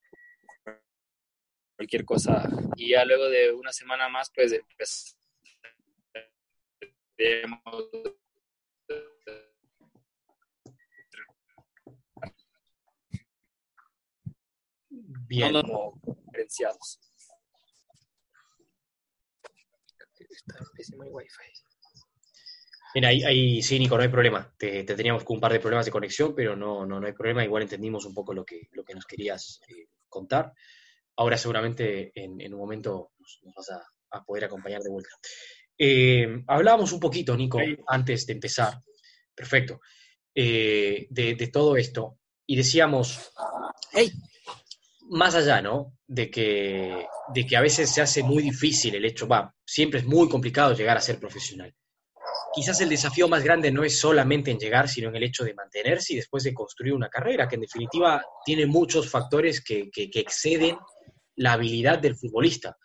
[1.76, 2.50] cualquier cosa.
[2.78, 5.12] Y ya luego de una semana más, pues empezamos
[15.32, 15.54] Bien.
[15.54, 15.94] no como
[16.26, 17.00] diferenciados.
[20.30, 21.30] Está pésimo el wifi.
[22.94, 24.54] Bien, ahí, ahí sí, Nico, no hay problema.
[24.58, 27.14] Te, te teníamos con un par de problemas de conexión, pero no, no, no hay
[27.14, 27.44] problema.
[27.44, 30.52] Igual entendimos un poco lo que, lo que nos querías eh, contar.
[31.16, 35.12] Ahora seguramente en, en un momento nos, nos vas a, a poder acompañar de vuelta.
[35.78, 37.78] Eh, hablábamos un poquito, Nico, Sí.
[37.88, 38.74] antes de empezar.
[39.34, 39.80] Perfecto.
[40.36, 42.18] eh, de, de todo esto.
[42.46, 43.32] Y decíamos,
[43.94, 44.12] hey,
[45.12, 45.98] más allá, ¿no?
[46.08, 50.06] De que, de que a veces se hace muy difícil el hecho, va, siempre es
[50.06, 51.76] muy complicado llegar a ser profesional.
[52.54, 55.54] Quizás el desafío más grande no es solamente en llegar, sino en el hecho de
[55.54, 60.78] mantenerse y después de construir una carrera, que en definitiva tiene muchos factores que, exceden
[61.36, 62.78] la habilidad del futbolista.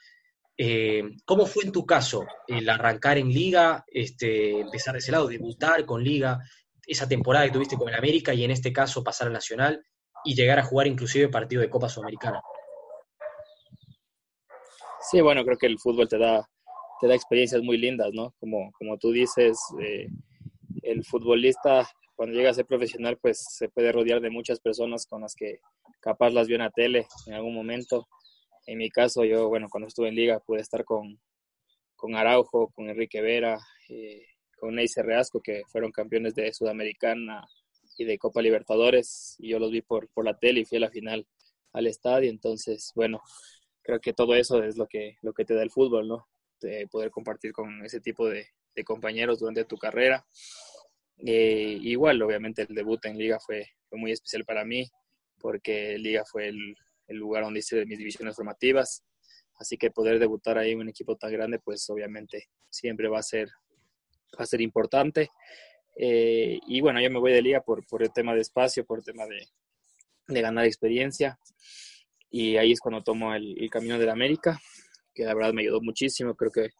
[0.58, 5.28] Eh, ¿Cómo fue en tu caso el arrancar en liga, este, empezar de ese lado,
[5.28, 6.40] debutar con liga,
[6.84, 9.84] esa temporada que tuviste con el América y en este caso pasar al Nacional
[10.26, 12.42] y llegar a jugar inclusive partido de Copa Sudamericana?
[15.10, 16.46] Sí, bueno, creo que el fútbol te da,
[17.00, 18.34] te da experiencias muy lindas, ¿no?
[18.40, 20.08] Como, como tú dices, eh,
[20.82, 25.20] el futbolista cuando llega a ser profesional, pues se puede rodear de muchas personas con
[25.20, 25.60] las que
[26.00, 28.08] capaz las vio en la tele en algún momento.
[28.66, 31.20] En mi caso, yo, bueno, cuando estuve en liga pude estar con,
[31.94, 33.58] con Araujo, con Enrique Vera,
[33.90, 34.24] eh,
[34.58, 37.46] con Neyce Reasco, que fueron campeones de Sudamericana
[37.96, 40.82] y de Copa Libertadores, y yo los vi por, por la tele y fui a
[40.82, 41.26] la final
[41.72, 43.20] al estadio, entonces, bueno,
[43.82, 46.26] creo que todo eso es lo que, lo que te da el fútbol, ¿no?
[46.60, 50.26] De poder compartir con ese tipo de, de compañeros durante tu carrera.
[51.18, 54.88] Eh, igual, obviamente, el debut en Liga fue, fue muy especial para mí,
[55.38, 56.76] porque Liga fue el,
[57.08, 59.04] el lugar donde hice mis divisiones formativas.
[59.58, 63.22] Así que poder debutar ahí en un equipo tan grande, pues obviamente siempre va a
[63.22, 63.48] ser,
[64.38, 65.30] va a ser importante.
[65.98, 68.98] Eh, y bueno, yo me voy de liga por, por el tema de espacio, por
[68.98, 69.48] el tema de,
[70.28, 71.38] de ganar experiencia.
[72.30, 74.60] Y ahí es cuando tomo el, el camino de la América,
[75.14, 76.34] que la verdad me ayudó muchísimo.
[76.34, 76.70] Creo que,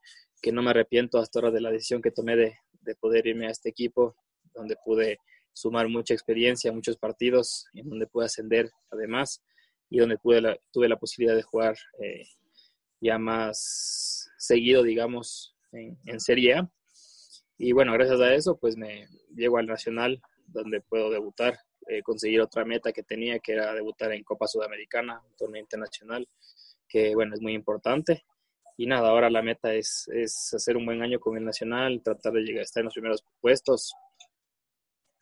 [0.43, 3.47] que no me arrepiento hasta ahora de la decisión que tomé de, de poder irme
[3.47, 4.17] a este equipo,
[4.55, 5.19] donde pude
[5.53, 9.43] sumar mucha experiencia, muchos partidos, en donde pude ascender además,
[9.89, 12.25] y donde pude la, tuve la posibilidad de jugar eh,
[13.01, 16.71] ya más seguido, digamos, en, en Serie A.
[17.59, 22.41] Y bueno, gracias a eso, pues me llego al Nacional, donde puedo debutar, eh, conseguir
[22.41, 26.29] otra meta que tenía, que era debutar en Copa Sudamericana, un torneo internacional,
[26.89, 28.25] que bueno, es muy importante.
[28.77, 32.35] Y nada, ahora la meta es, es hacer un buen año con el Nacional, tratar
[32.35, 33.95] de llegar a estar en los primeros puestos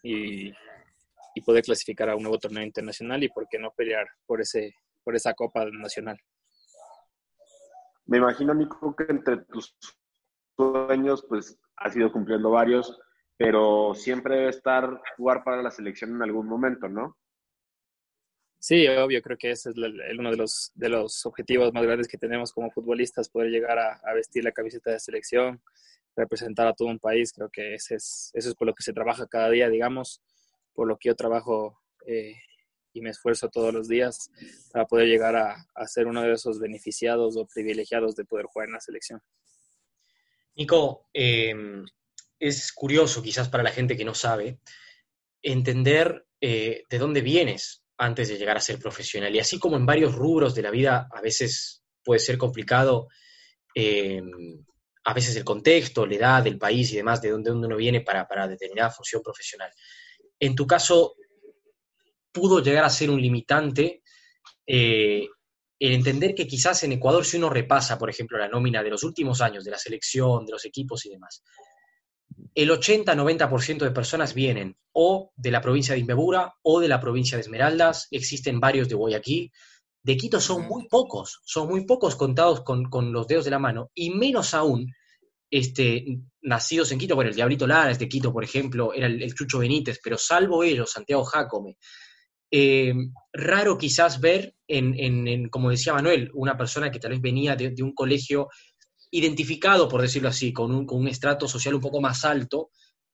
[0.02, 0.52] y,
[1.34, 4.74] y poder clasificar a un nuevo torneo internacional y por qué no pelear por, ese,
[5.04, 6.18] por esa Copa Nacional.
[8.06, 9.76] Me imagino, Nico, que entre tus
[10.56, 12.98] sueños, pues has ido cumpliendo varios,
[13.36, 17.16] pero siempre debe estar jugar para la selección en algún momento, ¿no?
[18.58, 22.08] Sí, obvio, creo que ese es el, uno de los, de los objetivos más grandes
[22.08, 25.62] que tenemos como futbolistas, poder llegar a, vestir la camiseta de selección,
[26.16, 28.94] representar a todo un país, creo que ese es, eso es por lo que se
[28.94, 30.22] trabaja cada día, digamos,
[30.72, 32.36] por lo que yo trabajo eh,
[32.94, 34.30] y me esfuerzo todos los días
[34.72, 38.74] para poder llegar a ser uno de esos beneficiados o privilegiados de poder jugar en
[38.74, 39.20] la selección.
[40.56, 41.54] Nico, eh,
[42.38, 44.60] es curioso quizás para la gente que no sabe
[45.42, 49.34] entender eh, de dónde vienes antes de llegar a ser profesional.
[49.34, 53.08] Y así como en varios rubros de la vida a veces puede ser complicado,
[53.74, 54.22] eh,
[55.04, 58.26] a veces el contexto, la edad del país y demás, de dónde uno viene para,
[58.26, 59.70] para determinada función profesional.
[60.38, 61.14] En tu caso,
[62.32, 64.02] pudo llegar a ser un limitante
[64.66, 65.28] eh,
[65.86, 69.02] el entender que quizás en Ecuador, si uno repasa, por ejemplo, la nómina de los
[69.02, 71.42] últimos años, de la selección, de los equipos y demás,
[72.54, 77.36] el 80-90% de personas vienen o de la provincia de Imbebura o de la provincia
[77.36, 79.52] de Esmeraldas, existen varios de Guayaquil,
[80.02, 83.90] de Quito son muy pocos, son muy pocos contados con, los dedos de la mano,
[83.94, 84.92] y menos aún
[85.50, 86.04] este,
[86.42, 89.58] nacidos en Quito, bueno, el Diablito Lara es de Quito, por ejemplo, era el, Chucho
[89.58, 91.78] Benítez, pero salvo ellos, Santiago Jacome,
[92.50, 92.94] eh,
[93.32, 97.94] raro quizás ver en, como decía Manuel, una persona que tal vez venía de, un
[97.94, 98.48] colegio
[99.10, 102.70] identificado, por decirlo así, con un, con un estrato social un poco más alto,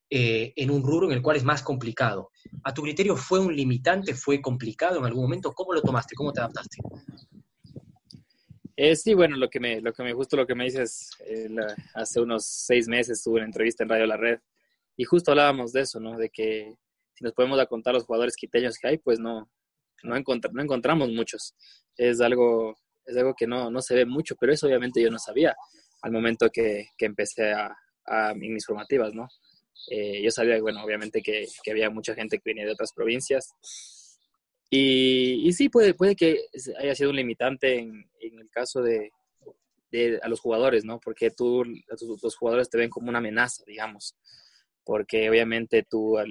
[0.09, 2.31] eh, en un rubro en el cual es más complicado.
[2.65, 4.15] ¿A tu criterio fue un limitante?
[4.15, 5.53] ¿Fue complicado en algún momento?
[5.53, 6.15] ¿Cómo lo tomaste?
[6.15, 6.79] ¿Cómo te adaptaste?
[8.77, 11.11] Eh, sí, bueno, lo que me, lo que me justo lo que me dices,
[11.95, 14.41] hace unos seis meses tuve una entrevista en Radio La Red
[14.97, 16.17] y justo hablábamos de eso, ¿no?
[16.17, 16.75] De que
[17.21, 19.51] nos podemos a contar los jugadores quiteños que hay, pues no,
[20.03, 21.55] no, no encontramos muchos.
[21.97, 25.19] Es algo, es algo que no, no se ve mucho, pero eso obviamente yo no
[25.19, 25.55] sabía
[26.03, 27.77] al momento que, que empecé a,
[28.35, 29.29] mis formativas, ¿no?
[29.89, 33.53] Eh, yo sabía, bueno, obviamente que, que, había mucha gente que venía de otras provincias.
[34.69, 36.41] Y, sí, puede, puede que
[36.81, 39.13] haya sido un limitante en, el caso de,
[39.93, 40.99] de, a los jugadores, ¿no?
[40.99, 41.65] Porque tú,
[42.23, 44.17] los jugadores te ven como una amenaza, digamos.
[44.91, 46.27] Porque obviamente tú al,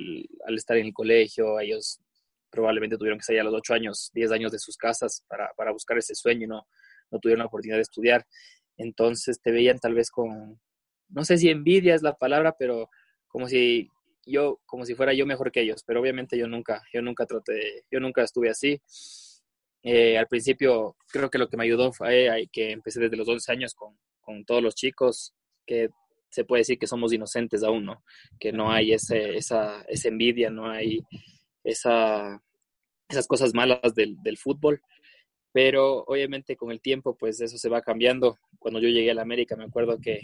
[0.46, 2.02] al estar en el colegio, ellos
[2.50, 5.72] probablemente tuvieron que salir a los 8 años, 10 años de sus casas para, para
[5.72, 6.68] buscar ese sueño, no,
[7.10, 8.26] no tuvieron la oportunidad de estudiar.
[8.76, 10.60] Entonces te veían tal vez con,
[11.08, 12.90] no sé si envidia es la palabra, pero
[13.30, 13.88] como si
[14.26, 17.86] yo, como si fuera yo mejor que ellos, pero obviamente yo nunca, yo nunca traté,
[17.90, 18.82] yo nunca estuve así.
[19.84, 23.54] Eh, al principio creo que lo que me ayudó fue que empecé desde los 11
[23.54, 25.34] años con, con, todos los chicos,
[25.66, 25.92] que
[26.30, 28.04] se puede decir que somos inocentes aún, ¿no?
[28.40, 31.02] Que no hay ese, esa, esa envidia, no hay
[31.64, 32.42] esa,
[33.08, 34.82] esas cosas malas del, del, fútbol.
[35.52, 38.38] Pero obviamente con el tiempo, pues eso se va cambiando.
[38.60, 40.22] Cuando yo llegué a la América, me acuerdo que,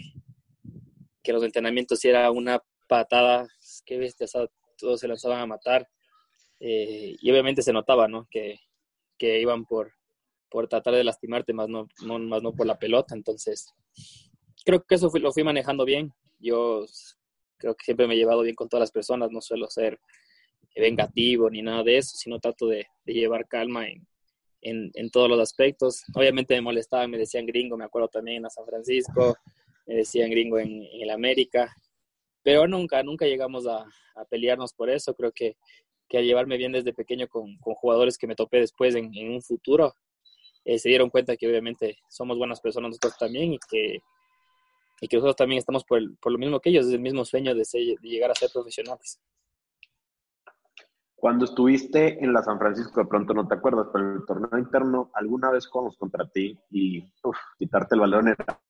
[1.22, 3.48] que los entrenamientos era una patada,
[3.84, 4.32] qué bestias,
[4.78, 5.88] todos se lanzaban a matar.
[6.60, 8.28] Eh, y obviamente se notaba, ¿no?
[8.30, 8.60] Que,
[9.18, 9.92] que iban por,
[10.48, 13.14] por tratar de lastimarte, más no, no, más no por la pelota.
[13.16, 13.74] Entonces,
[14.66, 16.12] creo que eso lo fui manejando bien.
[16.40, 16.84] Yo
[17.56, 19.98] creo que siempre me he llevado bien con todas las personas, no suelo ser
[20.74, 24.06] vengativo ni nada de eso, sino trato de, llevar calma en,
[24.60, 26.02] en, en, todos los aspectos.
[26.14, 29.36] Obviamente me molestaban, me decían gringo, me acuerdo también a San Francisco,
[29.86, 31.72] me decían gringo en, en el América,
[32.42, 33.86] pero nunca, nunca llegamos a,
[34.28, 35.14] pelearnos por eso.
[35.14, 35.56] Creo que,
[36.08, 39.42] que, al llevarme bien desde pequeño con, jugadores que me topé después en, en un
[39.42, 39.94] futuro,
[40.64, 44.00] eh, se dieron cuenta que obviamente somos buenas personas nosotros también y que,
[45.00, 47.24] y que nosotros también estamos por, el, por lo mismo que ellos, es el mismo
[47.24, 49.20] sueño de, ser, de llegar a ser profesionales.
[51.14, 54.58] Cuando estuviste en la San Francisco, de pronto no te acuerdas, pero en el torneo
[54.58, 58.60] interno, alguna vez jugamos contra ti y uf, quitarte el balón era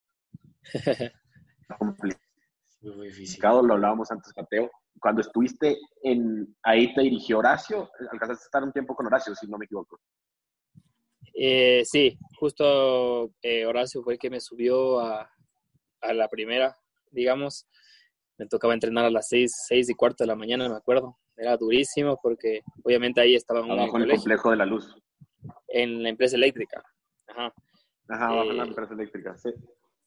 [1.78, 3.62] complicado.
[3.62, 4.70] Lo hablábamos antes, Mateo.
[5.00, 9.46] Cuando estuviste en ahí te dirigió Horacio, alcanzaste a estar un tiempo con Horacio, si
[9.48, 10.00] no me equivoco.
[11.34, 15.28] Eh, sí, justo eh, Horacio fue el que me subió a,
[16.08, 16.76] a, la primera,
[17.10, 17.66] digamos.
[18.38, 21.56] Me tocaba entrenar a las seis, seis y cuarto de la mañana, me acuerdo era
[21.56, 24.96] durísimo porque obviamente ahí estaba un Abajo en el complejo de la luz.
[25.68, 26.82] En la empresa eléctrica.
[27.28, 27.52] Ajá.
[28.08, 29.50] Ajá, abajo en la eh, empresa eléctrica, sí.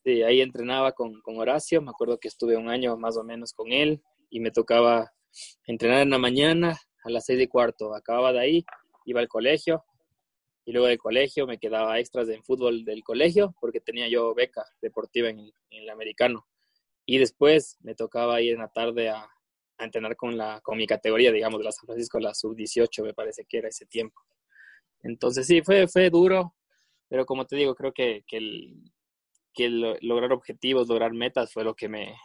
[0.03, 3.53] Sí, ahí entrenaba con, con Horacio, me acuerdo que estuve un año más o menos
[3.53, 5.12] con él y me tocaba
[5.65, 7.93] entrenar en la mañana a las seis y cuarto.
[7.93, 8.65] Acababa de ahí,
[9.05, 9.83] iba al colegio
[10.69, 14.63] y luego del colegio me quedaba extras en fútbol del colegio porque tenía yo beca
[14.79, 16.45] deportiva en, en el americano.
[17.08, 19.27] Y después me tocaba ir en la tarde a,
[19.79, 23.15] a entrenar con, la, con mi categoría, digamos, de la San Francisco, la sub-18, me
[23.15, 24.21] parece que era ese tiempo.
[25.01, 26.53] Entonces sí, fue, fue duro,
[27.08, 28.91] pero como te digo, creo que, que, el,
[29.55, 32.15] que lograr objetivos, lograr metas fue lo que me,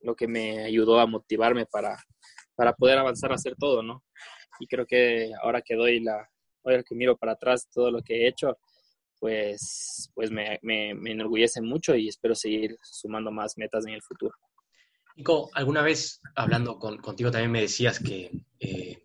[0.00, 1.96] lo que me ayudó a motivarme para,
[2.56, 4.02] para poder avanzar a hacer todo, ¿no?
[4.58, 6.28] Y creo que ahora que doy la,
[6.64, 8.58] ahora que miro para atrás todo lo que he hecho,
[9.18, 14.34] pues, pues me, enorgullece mucho y espero seguir sumando más metas en el futuro.
[15.16, 18.98] Nico, alguna vez hablando contigo también me decías que eh,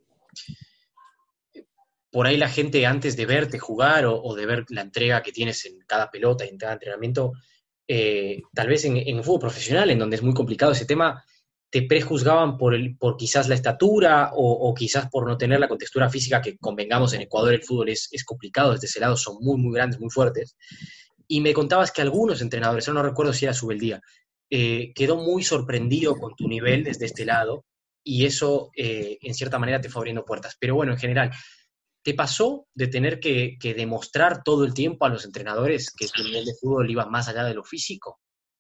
[2.12, 5.66] por ahí la gente antes de verte jugar o, de ver la entrega que tienes
[5.66, 7.34] en cada pelota y en cada entrenamiento,
[7.88, 11.24] eh, tal vez en, en, fútbol profesional, en donde es muy complicado ese tema,
[11.70, 16.10] te prejuzgaban por, el, por quizás la estatura o, quizás por no tener la contextura
[16.10, 19.58] física que convengamos en Ecuador el fútbol es, es complicado, desde ese lado son muy,
[19.58, 20.56] muy grandes, muy fuertes.
[21.28, 24.02] Y me contabas que algunos entrenadores, no recuerdo si era Subeldía,
[24.52, 27.66] eh, quedó muy sorprendido con tu nivel desde este lado
[28.04, 30.58] y eso eh, en cierta manera te fue abriendo puertas.
[30.60, 31.32] Pero bueno, en general,
[32.02, 36.46] ¿te pasó de tener que, demostrar todo el tiempo a los entrenadores que tu nivel
[36.46, 38.20] de fútbol iba más allá de lo físico?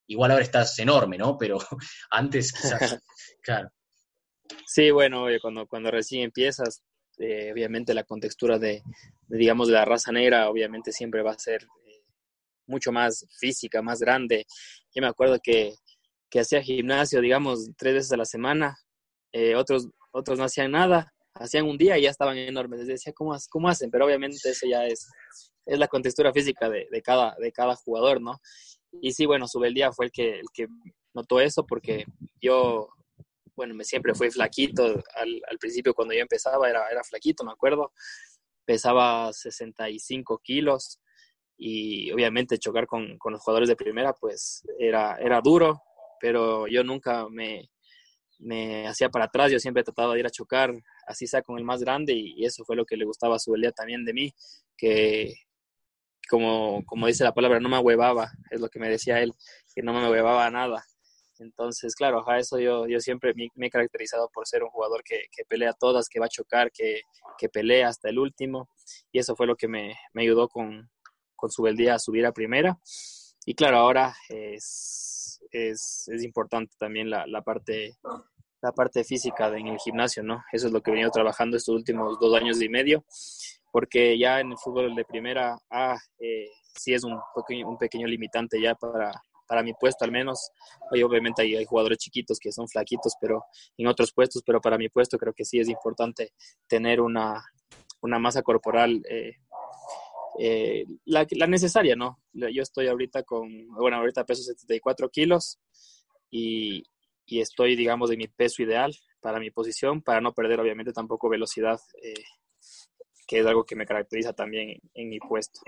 [0.09, 1.37] Igual ahora estás enorme, ¿no?
[1.37, 1.59] Pero
[2.11, 2.99] antes quizás,
[3.41, 3.69] claro.
[4.65, 6.81] Sí, bueno, cuando, cuando recién empiezas,
[7.19, 8.81] eh, obviamente la contextura de,
[9.27, 12.03] digamos, de la raza negra, obviamente siempre va a ser eh,
[12.65, 14.47] mucho más física, más grande.
[14.95, 15.75] Yo me acuerdo que,
[16.27, 18.77] que hacía gimnasio, digamos, tres veces a la semana,
[19.31, 22.79] eh, otros, otros no hacían nada, hacían un día y ya estaban enormes.
[22.79, 23.91] Les decía, ¿cómo, cómo hacen?
[23.91, 25.07] Pero obviamente eso ya es,
[25.67, 28.39] es la contextura física de, de, cada, de cada jugador, ¿no?
[28.91, 30.67] Y sí, bueno, día fue el que, el que
[31.13, 32.05] notó eso porque
[32.41, 32.89] yo
[33.55, 34.85] bueno, me siempre fui flaquito.
[35.15, 37.91] Al, al, principio cuando yo empezaba era, era flaquito, me acuerdo.
[38.65, 40.99] Pesaba 65 kilos
[41.57, 45.81] y obviamente chocar con, con, los jugadores de primera pues era, era duro,
[46.21, 47.69] pero yo nunca me,
[48.39, 50.73] me hacía para atrás, yo siempre trataba de ir a chocar,
[51.05, 53.73] así sea con el más grande y, eso fue lo que le gustaba a Subeldía
[53.73, 54.33] también de mí,
[54.77, 55.33] que
[56.29, 59.33] como, como dice la palabra, no me huevaba, es lo que me decía él,
[59.73, 60.85] que no me huevaba nada.
[61.39, 65.23] Entonces, claro, a eso yo, yo siempre me, he caracterizado por ser un jugador que,
[65.31, 67.01] que pelea todas, que va a chocar, que,
[67.37, 68.69] que, pelea hasta el último.
[69.11, 70.89] Y eso fue lo que me, me ayudó con,
[71.35, 72.77] con su beldía a subir a primera.
[73.45, 77.97] Y claro, ahora es, es, es importante también la, la, parte,
[78.61, 80.43] la parte física en el gimnasio, ¿no?
[80.51, 83.05] Eso es lo que he venido trabajando estos últimos dos años y medio,
[83.71, 85.57] porque ya en el fútbol de primera
[86.19, 87.19] eh, sí es un
[87.65, 89.11] un pequeño limitante ya para,
[89.49, 90.51] para mi puesto al menos.
[90.91, 93.43] Hoy obviamente hay, jugadores chiquitos que son flaquitos, pero
[93.77, 96.33] en otros puestos, pero para mi puesto creo que sí es importante
[96.67, 97.43] tener una,
[98.01, 99.33] una masa corporal eh,
[100.37, 102.19] eh, la, la, necesaria, ¿no?
[102.31, 105.59] Yo estoy ahorita con, bueno, ahorita peso 74 kilos
[106.29, 106.83] y,
[107.25, 111.27] y, estoy, digamos, de mi peso ideal para mi posición, para no perder obviamente tampoco
[111.27, 112.13] velocidad, eh,
[113.29, 115.61] que es algo que me caracteriza también en mi puesto.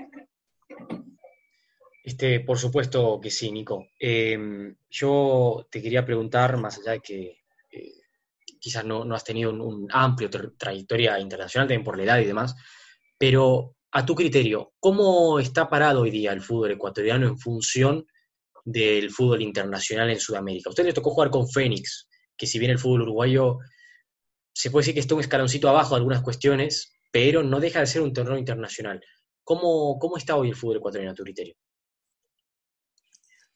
[2.04, 3.90] Este, por supuesto que sí, Nico.
[4.00, 7.38] Em, yo te quería preguntar, más allá de que
[7.72, 7.92] eh,
[8.60, 12.56] quizás no, has tenido un, amplio trayectoria internacional también por la edad y demás,
[13.16, 18.08] pero a tu criterio, ¿cómo está parado hoy día el fútbol ecuatoriano en función
[18.66, 20.70] del fútbol internacional en Sudamérica?
[20.70, 23.60] A usted le tocó jugar con Fénix, que si bien el fútbol uruguayo
[24.52, 27.88] se puede decir que está un escaloncito abajo de algunas cuestiones, pero no deja de
[27.88, 29.04] ser un terreno internacional.
[29.44, 31.14] ¿Cómo, ¿Cómo está hoy el fútbol ecuatoriano?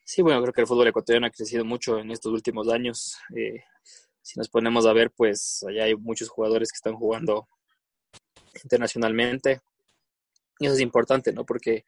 [0.04, 3.18] Sí, bueno, creo que el fútbol ecuatoriano ha crecido mucho en estos últimos años.
[3.36, 3.64] Eh,
[4.22, 7.48] si nos ponemos a ver, pues allá hay muchos jugadores que están jugando
[8.64, 9.62] internacionalmente.
[10.60, 11.46] Y eso es importante, ¿no?
[11.46, 11.86] Porque,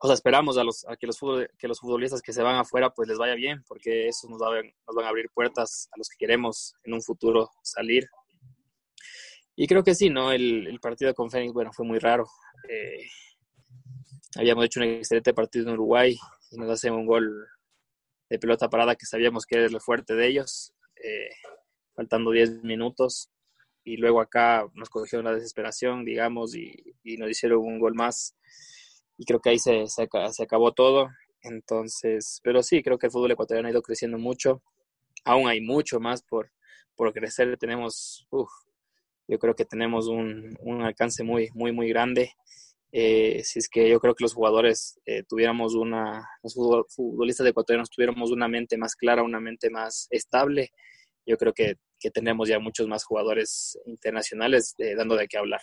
[0.00, 1.18] o sea, esperamos a, los, a que, los
[1.58, 4.96] que los futbolistas que se van afuera, pues les vaya bien, porque eso nos, nos
[4.96, 8.08] van a abrir puertas a los que queremos en un futuro salir.
[9.56, 10.32] Y creo que sí, ¿no?
[10.32, 12.26] El, el partido con Fénix, bueno, fue muy raro.
[12.68, 13.06] Eh,
[14.36, 16.16] habíamos hecho un excelente partido en Uruguay
[16.50, 17.46] y nos hacen un gol
[18.28, 21.30] de pelota parada que sabíamos que era lo fuerte de ellos, eh,
[21.94, 23.30] faltando 10 minutos.
[23.84, 28.34] Y luego acá nos cogieron la desesperación, digamos, y, nos hicieron un gol más.
[29.18, 30.02] Y creo que ahí se, se,
[30.42, 31.10] acabó todo.
[31.42, 34.62] Entonces, pero sí, creo que el fútbol ecuatoriano ha ido creciendo mucho.
[35.24, 36.50] Aún hay mucho más por,
[36.96, 37.58] por crecer.
[37.58, 38.26] Tenemos,
[39.26, 42.32] yo creo que tenemos un, un alcance muy, muy, muy grande.
[42.96, 47.90] Eh, si es que yo creo que los jugadores eh, tuviéramos una, los futbolistas ecuatorianos
[47.90, 50.70] tuviéramos una mente más clara, una mente más estable,
[51.26, 55.60] yo creo que, que tendremos ya muchos más jugadores internacionales eh, dando de qué hablar.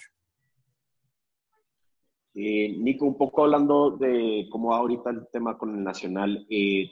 [2.34, 6.46] Nico, un poco hablando de cómo va ahorita el tema con el Nacional.
[6.50, 6.90] el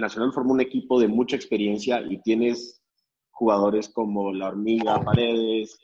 [0.00, 2.80] Nacional formó un equipo de mucha experiencia y tienes
[3.30, 5.76] jugadores como La Hormiga, Paredes,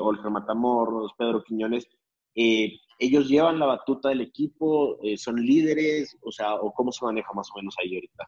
[0.00, 1.88] Olga Matamoros, Pedro Quiñones,
[2.34, 7.32] eh, ellos llevan la batuta del equipo, eh, son líderes, o sea, cómo se maneja
[7.34, 8.26] más o menos ahí ahorita.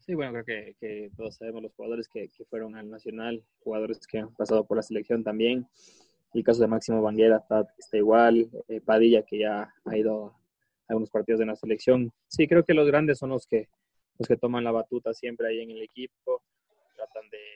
[0.00, 4.18] Sí, bueno, creo que, que todos sabemos los jugadores que, fueron al Nacional, jugadores que
[4.18, 5.68] han pasado por la selección también.
[6.34, 7.66] El caso de Máximo Banguera está,
[7.96, 10.34] igual, eh, Padilla que ya ha ido a
[10.88, 12.12] algunos partidos de la selección.
[12.26, 13.68] Sí, creo que los grandes son los que,
[14.18, 16.42] los que toman la batuta siempre ahí en el equipo,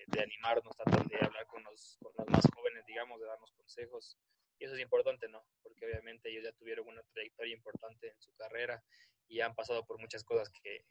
[0.07, 4.19] de, animarnos, tratan de hablar con los, con los más jóvenes, digamos, de darnos consejos
[4.59, 5.45] y eso es importante, ¿no?
[5.63, 8.83] Porque obviamente ellos ya tuvieron una trayectoria importante en su carrera
[9.29, 10.85] y han pasado por muchas cosas que,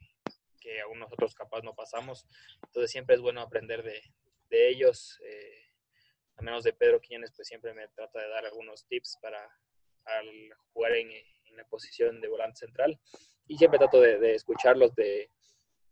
[0.60, 2.26] que aún nosotros capaz no pasamos.
[2.64, 4.00] Entonces siempre es bueno aprender de,
[4.48, 5.18] de ellos.
[5.24, 5.62] Eh,
[6.36, 9.40] a menos de Pedro Quiñones, pues siempre me trata de dar algunos tips para
[10.04, 13.00] al jugar en, en la posición de volante central.
[13.48, 15.30] Y siempre trato de, de escucharlos, de,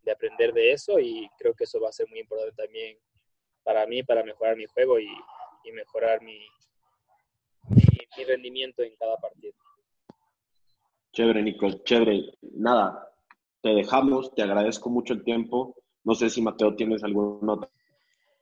[0.03, 2.99] de, aprender de eso y creo que eso va a ser muy importante también
[3.65, 5.09] para mí, para mejorar mi juego y,
[5.65, 6.39] y mejorar mi,
[8.17, 9.55] mi rendimiento en cada partido.
[11.13, 12.33] Chévere, Nico, chévere.
[12.57, 13.09] Nada,
[13.63, 15.77] te dejamos, te agradezco mucho el tiempo.
[16.05, 17.71] No sé si Mateo tienes alguna nota.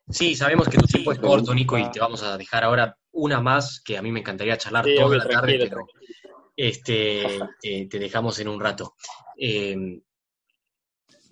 [0.08, 3.40] Sí, sabemos que tu tiempo es corto, Nico, y te vamos a dejar ahora una
[3.40, 5.86] más que a mí me encantaría charlar toda la tarde, pero
[6.56, 7.22] este,
[7.88, 8.94] te dejamos en un rato.
[9.36, 9.76] Eh,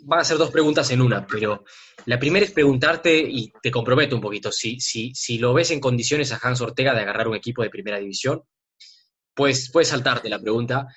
[0.05, 1.65] van a ser dos preguntas en una, pero
[2.07, 5.81] la primera es preguntarte, y te comprometo un poquito, si, si, si lo ves en
[5.81, 8.43] condiciones a Hans Ortega de agarrar un equipo de primera división,
[9.35, 10.89] pues puedes saltarte la pregunta.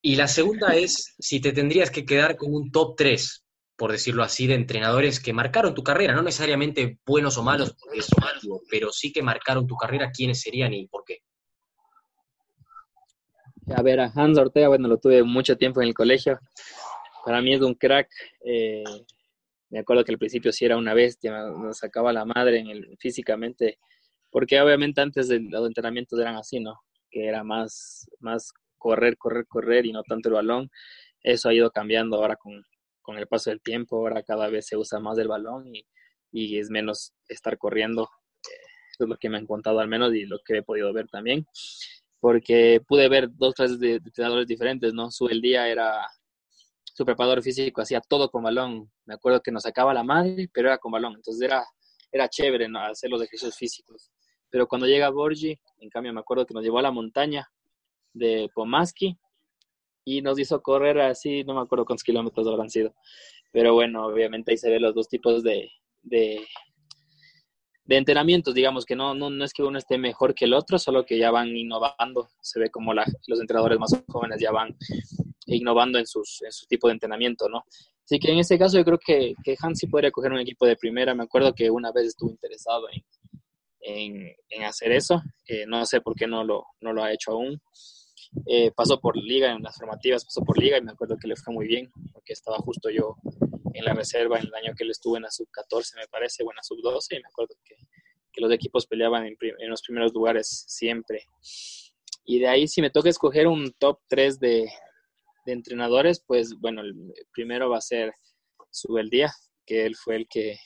[0.00, 3.44] Y la segunda es si te tendrías que quedar con un top 3,
[3.76, 7.98] por decirlo así, de entrenadores que marcaron tu carrera, no necesariamente buenos o malos, porque
[7.98, 8.08] es
[8.70, 11.18] pero sí que marcaron tu carrera, ¿quiénes serían y por qué?
[13.74, 16.38] A ver, a Hans Ortega, bueno, lo tuve mucho tiempo en el colegio
[17.28, 18.08] para mí es un crack.
[18.42, 18.82] Eh,
[19.68, 22.96] me acuerdo que al principio sí era una bestia, nos sacaba la madre en el,
[22.98, 23.78] físicamente,
[24.30, 26.80] porque obviamente antes de los entrenamientos eran así, ¿no?
[27.10, 30.70] Que era más, más correr, correr, correr y no tanto el balón.
[31.22, 32.64] Eso ha ido cambiando ahora con,
[33.02, 35.84] con el paso del tiempo, ahora cada vez se usa más el balón y,
[36.32, 38.08] y es menos estar corriendo.
[38.92, 41.08] Eso es lo que me han contado al menos y lo que he podido ver
[41.08, 41.44] también,
[42.20, 45.10] porque pude ver dos clases de entrenadores diferentes, ¿no?
[45.10, 46.06] Su el día era
[46.98, 48.90] su preparador físico hacía todo con balón.
[49.06, 51.14] Me acuerdo que nos sacaba la madre, pero era con balón.
[51.14, 51.64] Entonces era,
[52.10, 54.10] era chévere hacer los ejercicios físicos.
[54.50, 57.48] Pero cuando llega Borgi, en cambio me acuerdo que nos llevó a la montaña
[58.12, 59.16] de Pomaski
[60.04, 62.92] y nos hizo correr así, no me acuerdo cuántos kilómetros habrán sido.
[63.52, 65.70] Pero bueno, obviamente ahí se ven los dos tipos de,
[66.02, 66.44] de,
[67.84, 70.80] de entrenamientos, digamos que no, no, no es que uno esté mejor que el otro,
[70.80, 72.28] solo que ya van innovando.
[72.42, 74.76] Se ve como la, los entrenadores más jóvenes ya van
[75.56, 77.64] innovando en, sus, en su tipo de entrenamiento, ¿no?
[78.04, 80.66] Así que en ese caso yo creo que, que Hans sí podría coger un equipo
[80.66, 81.14] de primera.
[81.14, 83.02] Me acuerdo que una vez estuvo interesado en,
[83.80, 85.22] en, en hacer eso.
[85.46, 87.60] Eh, no sé por qué no lo, no lo ha hecho aún.
[88.46, 91.36] Eh, pasó por liga, en las formativas pasó por liga y me acuerdo que le
[91.36, 93.16] fue muy bien, porque estaba justo yo
[93.74, 96.50] en la reserva en el año que él estuvo en la sub-14, me parece, o
[96.50, 97.76] en la sub-12, y me acuerdo que,
[98.32, 101.24] que, los equipos peleaban en, en, los primeros lugares siempre.
[102.24, 104.70] Y de ahí, si me toca escoger un top 3 de,
[105.48, 106.94] de entrenadores, pues bueno, el
[107.32, 108.12] primero va a ser
[108.70, 109.32] Subeldía,
[109.64, 110.58] que él fue el que,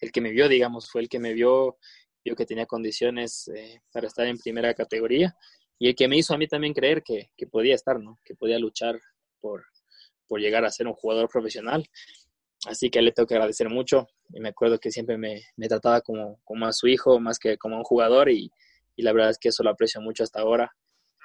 [0.00, 1.78] el que me vio, digamos, fue el que me vio,
[2.24, 5.36] vio que tenía condiciones eh, para estar en primera categoría
[5.78, 8.18] y el que me hizo a mí también creer que, que podía estar, ¿no?
[8.24, 8.98] Que podía luchar
[9.40, 9.64] por,
[10.26, 11.86] por, llegar a ser un jugador profesional.
[12.66, 16.00] Así que le tengo que agradecer mucho y me acuerdo que siempre me, me trataba
[16.00, 18.50] como, como, a su hijo más que como a un jugador y,
[18.96, 20.74] y la verdad es que eso lo aprecio mucho hasta ahora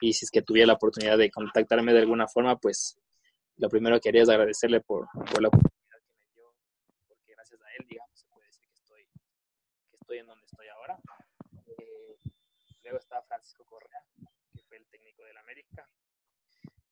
[0.02, 3.00] y si es que tuviera la oportunidad de contactarme de alguna forma, pues
[3.58, 6.56] lo primero que quería es agradecerle por, por, la oportunidad que me dio,
[7.08, 9.06] porque gracias a él, digamos, se puede decir que estoy,
[9.92, 11.00] que estoy en donde estoy ahora.
[11.68, 12.18] Eh,
[12.84, 14.04] luego está Francisco Correa,
[14.52, 15.88] que fue el técnico del América,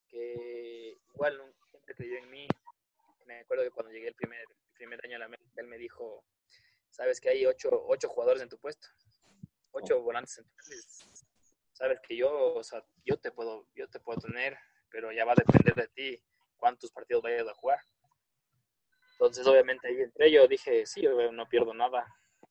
[0.08, 1.42] que igual
[1.72, 2.48] siempre creyó en mí.
[3.26, 5.80] Me acuerdo que cuando llegué el primer, el primer año a la América, él me
[5.80, 6.24] dijo,
[6.92, 8.88] sabes que hay ocho, ocho jugadores en tu puesto,
[9.72, 11.19] ocho volantes en tu puesto
[11.80, 14.58] sabes que yo, o sea, yo te puedo, yo te puedo tener,
[14.90, 16.24] pero ya va a depender de ti
[16.58, 17.80] cuántos partidos vayas a jugar.
[19.14, 22.06] Entonces, obviamente, ahí entre yo dije, sí, yo no pierdo nada,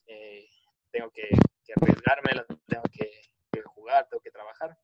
[0.06, 0.48] eh,
[0.90, 1.28] tengo que,
[1.64, 2.30] que, arriesgarme,
[2.66, 3.20] tengo que,
[3.52, 4.76] que, jugar, tengo que trabajar.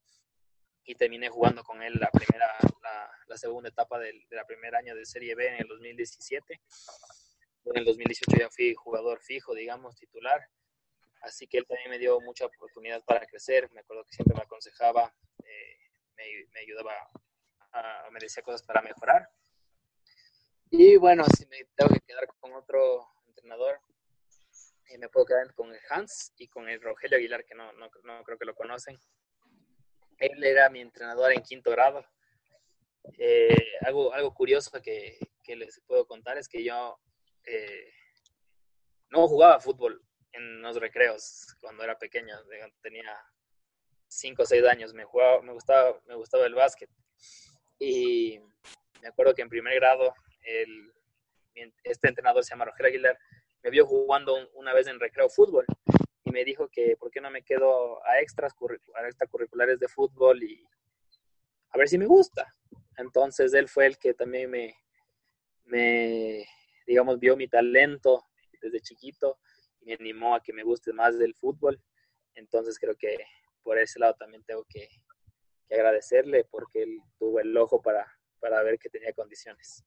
[0.87, 2.47] Y terminé jugando con él la primera,
[2.83, 6.61] la, la segunda etapa del, de la primer año de Serie B en el 2017.
[7.65, 10.47] En el 2018 ya fui jugador fijo, digamos, titular
[11.25, 13.71] Así que él también me dio mucha oportunidad para crecer.
[13.73, 15.15] Me acuerdo que siempre me aconsejaba,
[15.45, 15.79] eh,
[16.17, 16.93] me, me, ayudaba,
[17.73, 19.29] a, me decía cosas para mejorar.
[20.71, 23.81] Y bueno, si me tengo que quedar con otro entrenador,
[24.91, 27.89] eh, me puedo quedar con el Hans y con el Rogelio Aguilar, que no, no,
[28.03, 28.99] no, creo que lo conocen.
[30.19, 32.05] Él era mi entrenador en quinto grado.
[33.19, 36.99] Eh, algo, algo curioso que, que, les puedo contar es que yo
[37.45, 37.93] eh,
[39.11, 40.03] no jugaba fútbol
[40.35, 42.35] en los recreos cuando era pequeño,
[42.83, 43.17] tenía
[44.09, 46.91] 5 o 6 años, me, jugaba, me, gustaba, me gustaba el básquet.
[47.79, 48.41] Y
[49.01, 50.93] me acuerdo que en primer grado el,
[51.83, 53.19] este entrenador se llama Roger Aguilar,
[53.63, 55.65] me vio jugando una vez en recreo fútbol
[56.25, 58.53] y me dijo que por qué no me quedo a extras
[58.95, 60.67] a extracurriculares de fútbol y
[61.71, 62.53] a ver si me gusta.
[62.97, 64.77] Entonces él fue el que también me,
[65.65, 66.47] me
[66.87, 68.27] digamos, vio mi talento
[68.61, 69.39] desde chiquito
[69.85, 71.81] me animó a que me guste más del fútbol.
[72.35, 73.17] Entonces creo que
[73.63, 74.89] por ese lado también tengo que,
[75.69, 78.07] que agradecerle porque él tuvo el ojo para,
[78.41, 79.85] para ver que tenía condiciones.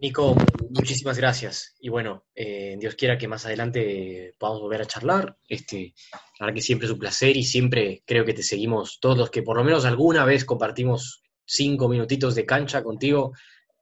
[0.00, 0.36] Nico,
[0.70, 1.76] muchísimas gracias.
[1.78, 5.38] Y bueno, eh, Dios quiera que más adelante podamos volver a charlar.
[5.48, 5.94] Este,
[6.38, 9.30] la verdad que siempre es un placer y siempre creo que te seguimos todos los
[9.30, 13.32] que por lo menos alguna vez compartimos cinco minutitos de cancha contigo.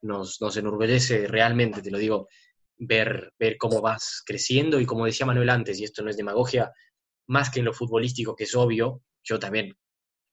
[0.03, 2.29] Nos, nos enorgullece realmente, te lo digo,
[2.79, 6.73] ver, ver cómo vas creciendo y como decía Manuel antes, y esto no es demagogia,
[7.29, 9.77] más que en lo futbolístico, que es obvio, yo también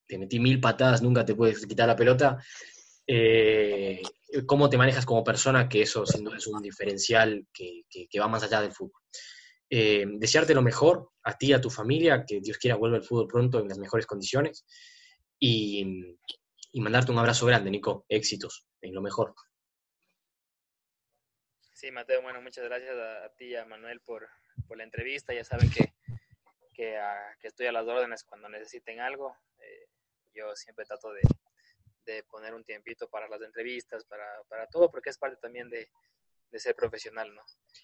[0.07, 2.37] te metí mil patadas, nunca te puedes quitar la pelota,
[3.05, 4.01] eh,
[4.45, 7.83] cómo te manejas como persona, que eso sin duda es un diferencial que,
[8.19, 9.01] va más allá del fútbol.
[9.69, 13.27] Eh, desearte lo mejor a ti, a tu familia, que Dios quiera vuelva el fútbol
[13.27, 14.65] pronto en las mejores condiciones
[15.39, 16.17] y,
[16.73, 18.05] mandarte un abrazo grande, Nico.
[18.09, 19.33] Éxitos, en lo mejor.
[21.79, 24.27] Sí, Mateo, bueno, muchas gracias a, ti y a Manuel por,
[24.75, 25.33] la entrevista.
[25.33, 25.93] Ya saben que,
[26.97, 29.33] ah, que, estoy a las órdenes cuando necesiten algo.
[29.59, 29.87] Eh,
[30.33, 31.21] yo siempre trato de,
[32.05, 35.89] de poner un tiempito para las entrevistas, para, para todo, porque es parte también de,
[36.51, 37.41] de ser profesional, ¿no?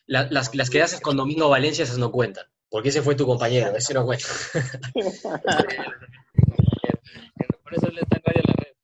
[0.08, 3.74] las, las, que haces con Domingo Valencia, esas no cuentan, porque ese fue tu compañero,
[3.78, 4.28] ese no cuenta.
[7.64, 8.76] Por eso le está en Radio La Red.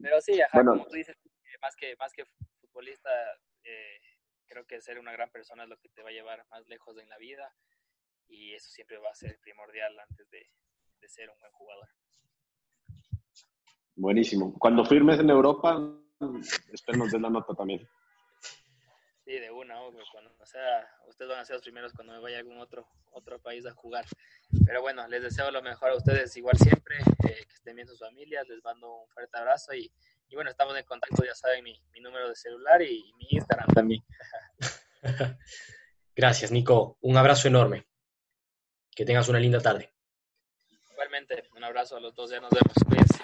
[0.00, 1.14] Pero sí, ajá, como tú dices,
[1.66, 2.24] más que, más que
[2.60, 3.10] futbolista,
[3.64, 4.00] eh,
[4.46, 6.96] creo que ser una gran persona es lo que te va a llevar más lejos
[6.98, 7.52] en la vida
[8.28, 10.48] y eso siempre va a ser primordial antes de,
[11.00, 11.88] de ser un buen jugador.
[13.96, 14.54] Buenísimo.
[14.60, 15.76] Cuando firmes en Europa,
[16.70, 17.88] después nos den la nota también.
[19.24, 19.74] Sí, de una,
[20.12, 23.40] cuando sea, ustedes van a ser los primeros cuando me vaya a algún otro, otro
[23.40, 24.04] país a jugar.
[24.64, 26.98] Pero bueno, les deseo lo mejor a ustedes igual siempre,
[27.28, 29.90] eh, que estén bien sus familias, les mando un fuerte abrazo y,
[30.28, 33.26] y bueno, estamos en contacto, ya saben mi, mi número de celular y, y mi
[33.30, 34.04] Instagram también.
[36.16, 36.98] Gracias, Nico.
[37.00, 37.86] Un abrazo enorme.
[38.94, 39.92] Que tengas una linda tarde.
[40.90, 42.72] Igualmente, un abrazo a los dos, ya nos vemos.
[42.86, 43.22] Cuídense.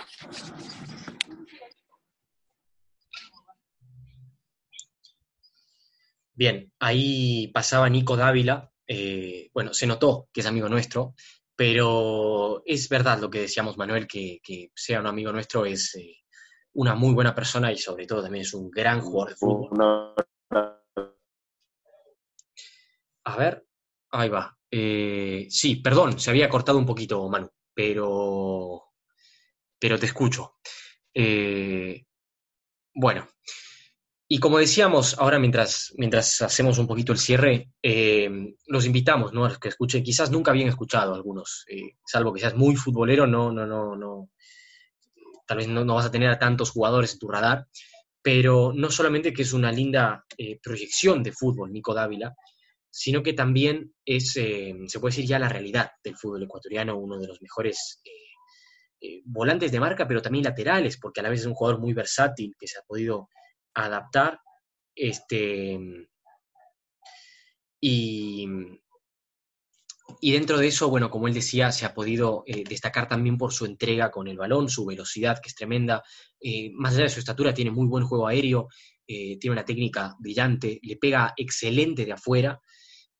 [6.35, 8.71] Bien, ahí pasaba Nico Dávila.
[8.87, 11.15] Eh, bueno, se notó que es amigo nuestro,
[11.57, 14.41] pero es verdad lo que decíamos, Manuel, que,
[14.75, 16.22] sea un amigo nuestro es eh,
[16.75, 20.25] una muy buena persona y sobre todo también es un gran jugador de fútbol.
[23.25, 23.67] A ver,
[24.11, 24.57] ahí va.
[24.71, 28.83] Eh, sí, perdón, se había cortado un poquito, Manu pero,
[29.79, 30.57] pero te escucho.
[31.15, 32.05] Eh,
[32.95, 33.29] bueno,
[34.29, 39.45] y como decíamos, ahora mientras, mientras hacemos un poquito el cierre, eh, los invitamos ¿no?
[39.45, 41.65] a los que escuchen, quizás nunca habían escuchado algunos,
[42.07, 44.31] salvo que seas muy futbolero, no, no, no, no,
[45.53, 47.67] tal vez no, vas a tener a tantos jugadores en tu radar,
[48.23, 50.25] pero no solamente que es una linda
[50.63, 52.35] proyección de fútbol, Nico Dávila,
[52.93, 57.19] sino que también es, eh, se puede decir ya la realidad del fútbol ecuatoriano, uno
[57.19, 58.11] de los mejores eh,
[59.01, 61.95] eh, volantes de marca, pero también laterales, porque a la vez es un jugador muy
[61.95, 63.31] versátil que se ha podido
[63.75, 64.39] adaptar.
[64.95, 65.79] Este,
[67.81, 68.47] y,
[70.25, 73.67] y dentro de eso, bueno, como él decía, se ha podido destacar también por su
[73.67, 76.05] entrega con el balón, su velocidad, que es tremenda.
[76.75, 78.69] más allá de su estatura, tiene muy buen juego aéreo,
[79.05, 82.61] tiene una técnica brillante, le pega excelente de afuera.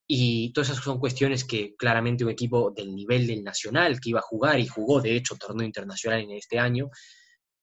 [0.07, 4.21] Y todas esas son cuestiones que claramente un equipo del nivel del Nacional, que iba
[4.21, 6.89] a jugar y jugó, de hecho, torneo internacional en este año,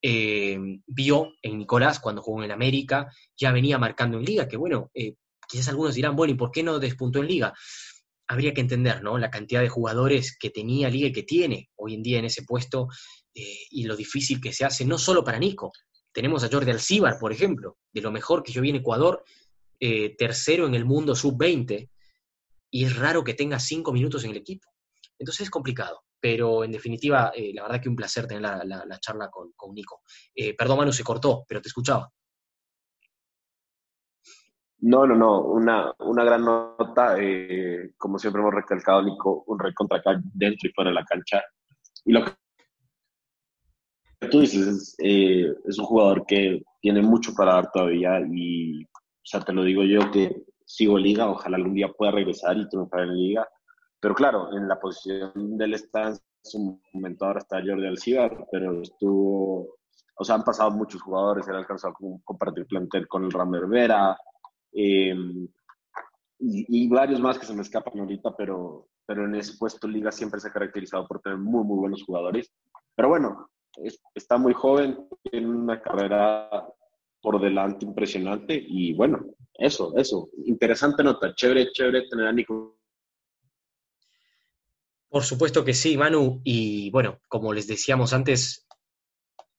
[0.02, 4.90] eh, vio en Nicolás cuando jugó en América, ya venía marcando en liga, que bueno,
[4.94, 5.14] eh,
[5.46, 7.52] quizás algunos dirán, bueno, ¿y por qué no despuntó en liga?
[8.30, 9.18] Habría que entender, ¿no?
[9.18, 12.44] La cantidad de jugadores que tenía liga y que tiene hoy en día en ese
[12.44, 12.88] puesto
[13.34, 15.72] eh, y lo difícil que se hace, no solo para Nico.
[16.12, 19.24] Tenemos a Jordi Alcíbar, por ejemplo, de lo mejor que yo vi en Ecuador,
[20.18, 21.88] tercero en el mundo sub-20,
[22.70, 24.68] y es raro que tenga cinco minutos en el equipo.
[25.18, 29.30] Entonces es complicado, pero en definitiva, eh, la verdad que un placer tener la, charla
[29.30, 30.02] con, Nico.
[30.34, 32.10] Eh, perdón, Manu, se cortó, pero te escuchaba.
[34.82, 37.16] No, no, no, una, una gran nota.
[37.18, 41.42] Eh, como siempre hemos recalcado, Nico, un recontra acá dentro y fuera de la cancha.
[42.04, 42.32] Y lo que
[44.30, 49.40] tú dices es, es un jugador que tiene mucho para dar todavía y, o sea,
[49.40, 53.16] te lo digo yo que sigo liga, ojalá algún día pueda regresar y triunfar en
[53.16, 53.48] liga.
[54.00, 56.18] Pero claro, en la posición del stand,
[56.54, 59.76] en un momento ahora está Jordi Alcibar, pero estuvo,
[60.16, 63.66] o sea, han pasado muchos jugadores, él ha alcanzado a compartir plantel con el Ramer
[63.66, 64.16] Vera,
[64.72, 65.14] eh,
[66.38, 70.40] y, varios más que se me escapan ahorita, pero, pero en ese puesto liga siempre
[70.40, 72.50] se ha caracterizado por tener muy, muy buenos jugadores.
[72.94, 73.50] Pero bueno,
[74.14, 76.66] está muy joven, tiene una carrera
[77.20, 80.30] por delante impresionante y bueno, eso, eso.
[80.46, 81.34] Interesante nota.
[81.34, 82.78] Chévere, chévere tener a Nico.
[85.08, 86.40] Por supuesto que sí, Manu.
[86.44, 88.66] Y bueno, como les decíamos antes,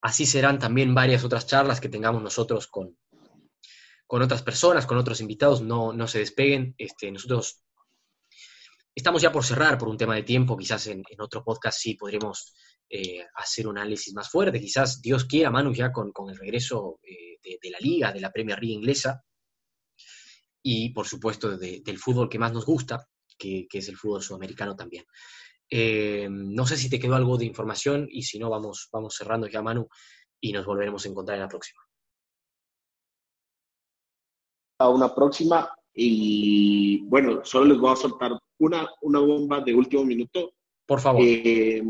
[0.02, 2.98] Así serán también varias otras charlas que tengamos nosotros con,
[4.12, 5.62] con otras personas, con otros invitados.
[5.62, 6.76] No, no se despeguen.
[6.78, 7.64] Este, nosotros
[8.94, 10.58] estamos ya por cerrar por un tema de tiempo.
[10.58, 12.54] Quizás en, otro podcast sí podremos
[12.90, 14.60] eh, hacer un análisis más fuerte.
[14.60, 18.60] Quizás Dios quiera, Manu, ya con, el regreso eh, de, la liga, de la Premier
[18.60, 19.24] League inglesa.
[20.62, 23.08] Y por supuesto del fútbol que más nos gusta,
[23.38, 25.06] que, que es el fútbol sudamericano también.
[25.70, 29.48] Eh, no sé si te quedó algo de información y si no, vamos, vamos cerrando
[29.48, 29.88] ya, Manu,
[30.42, 31.82] y nos volveremos a encontrar en la próxima.
[34.82, 40.04] A una próxima y bueno, solo les voy a soltar una, una bomba de último
[40.04, 40.54] minuto.
[40.86, 41.22] Por favor.
[41.24, 41.84] Eh,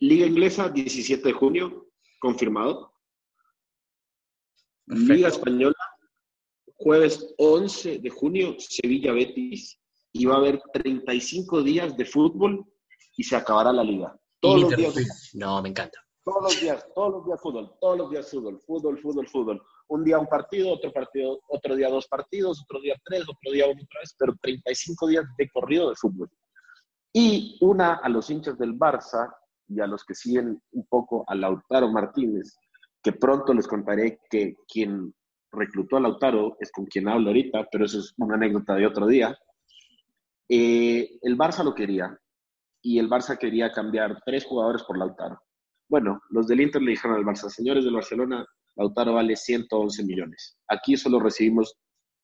[0.00, 1.88] Liga Inglesa, 17 de junio,
[2.20, 2.92] confirmado.
[4.86, 5.74] Liga Española,
[6.76, 9.78] jueves 11 de junio, Sevilla Betis,
[10.12, 12.64] y va a haber 35 días de fútbol
[13.16, 14.18] y se acabará la liga.
[14.40, 15.30] Todos los días.
[15.34, 15.98] No, me encanta.
[16.24, 19.62] Todos los días, todos los días fútbol, todos los días fútbol, fútbol, fútbol, fútbol.
[19.88, 23.66] Un día un partido, otro partido, otro día dos partidos, otro día tres, otro día
[23.66, 26.30] uno otra vez, pero 35 días de corrido de fútbol.
[27.12, 29.34] Y una a los hinchas del Barça
[29.66, 32.54] y a los que siguen un poco a Lautaro Martínez,
[33.02, 35.14] que pronto les contaré que quien
[35.50, 39.06] reclutó a Lautaro es con quien hablo ahorita, pero eso es una anécdota de otro
[39.06, 39.36] día.
[40.48, 42.18] Eh, el Barça lo quería
[42.82, 45.40] y el Barça quería cambiar tres jugadores por Lautaro.
[45.88, 48.46] Bueno, los del Inter le dijeron al Barça, señores del Barcelona,
[48.78, 50.56] Lautaro vale 111 millones.
[50.68, 51.76] Aquí solo recibimos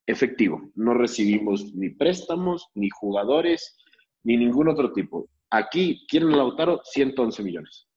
[0.07, 3.77] efectivo, no recibimos ni préstamos, ni jugadores,
[4.23, 5.29] ni ningún otro tipo.
[5.51, 7.89] Aquí quieren a Lautaro 111 millones.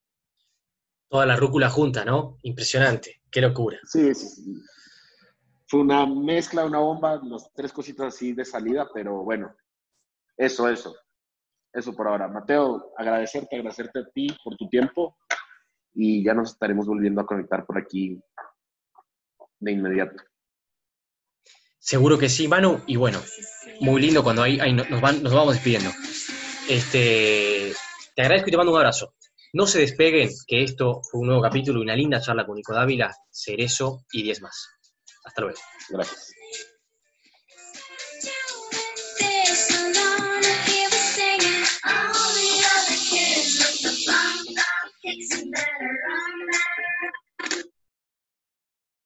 [1.08, 2.38] Toda la rúcula junta, ¿no?
[2.42, 3.78] Impresionante, qué locura.
[3.84, 4.54] Sí, sí,
[5.68, 9.56] Fue una mezcla, una bomba, las tres cositas así de salida, pero bueno,
[10.36, 10.96] eso, eso.
[11.72, 12.28] Eso por ahora.
[12.28, 15.16] Mateo, agradecerte, agradecerte a ti por tu tiempo
[15.94, 18.20] y ya nos estaremos volviendo a conectar por aquí
[19.60, 20.16] de inmediato.
[21.80, 22.84] Seguro que sí, Manu.
[22.86, 23.22] Y bueno,
[23.80, 25.92] muy lindo cuando ahí, ahí nos, van, nos vamos despidiendo.
[26.70, 27.74] Este,
[28.16, 29.16] te agradezco y te mando un abrazo.
[29.54, 32.74] No se despeguen, que esto fue un nuevo capítulo, y una linda charla con Nico
[32.74, 34.68] Dávila, Cerezo y 10 más.
[35.24, 35.60] Hasta luego.
[35.90, 36.34] Gracias.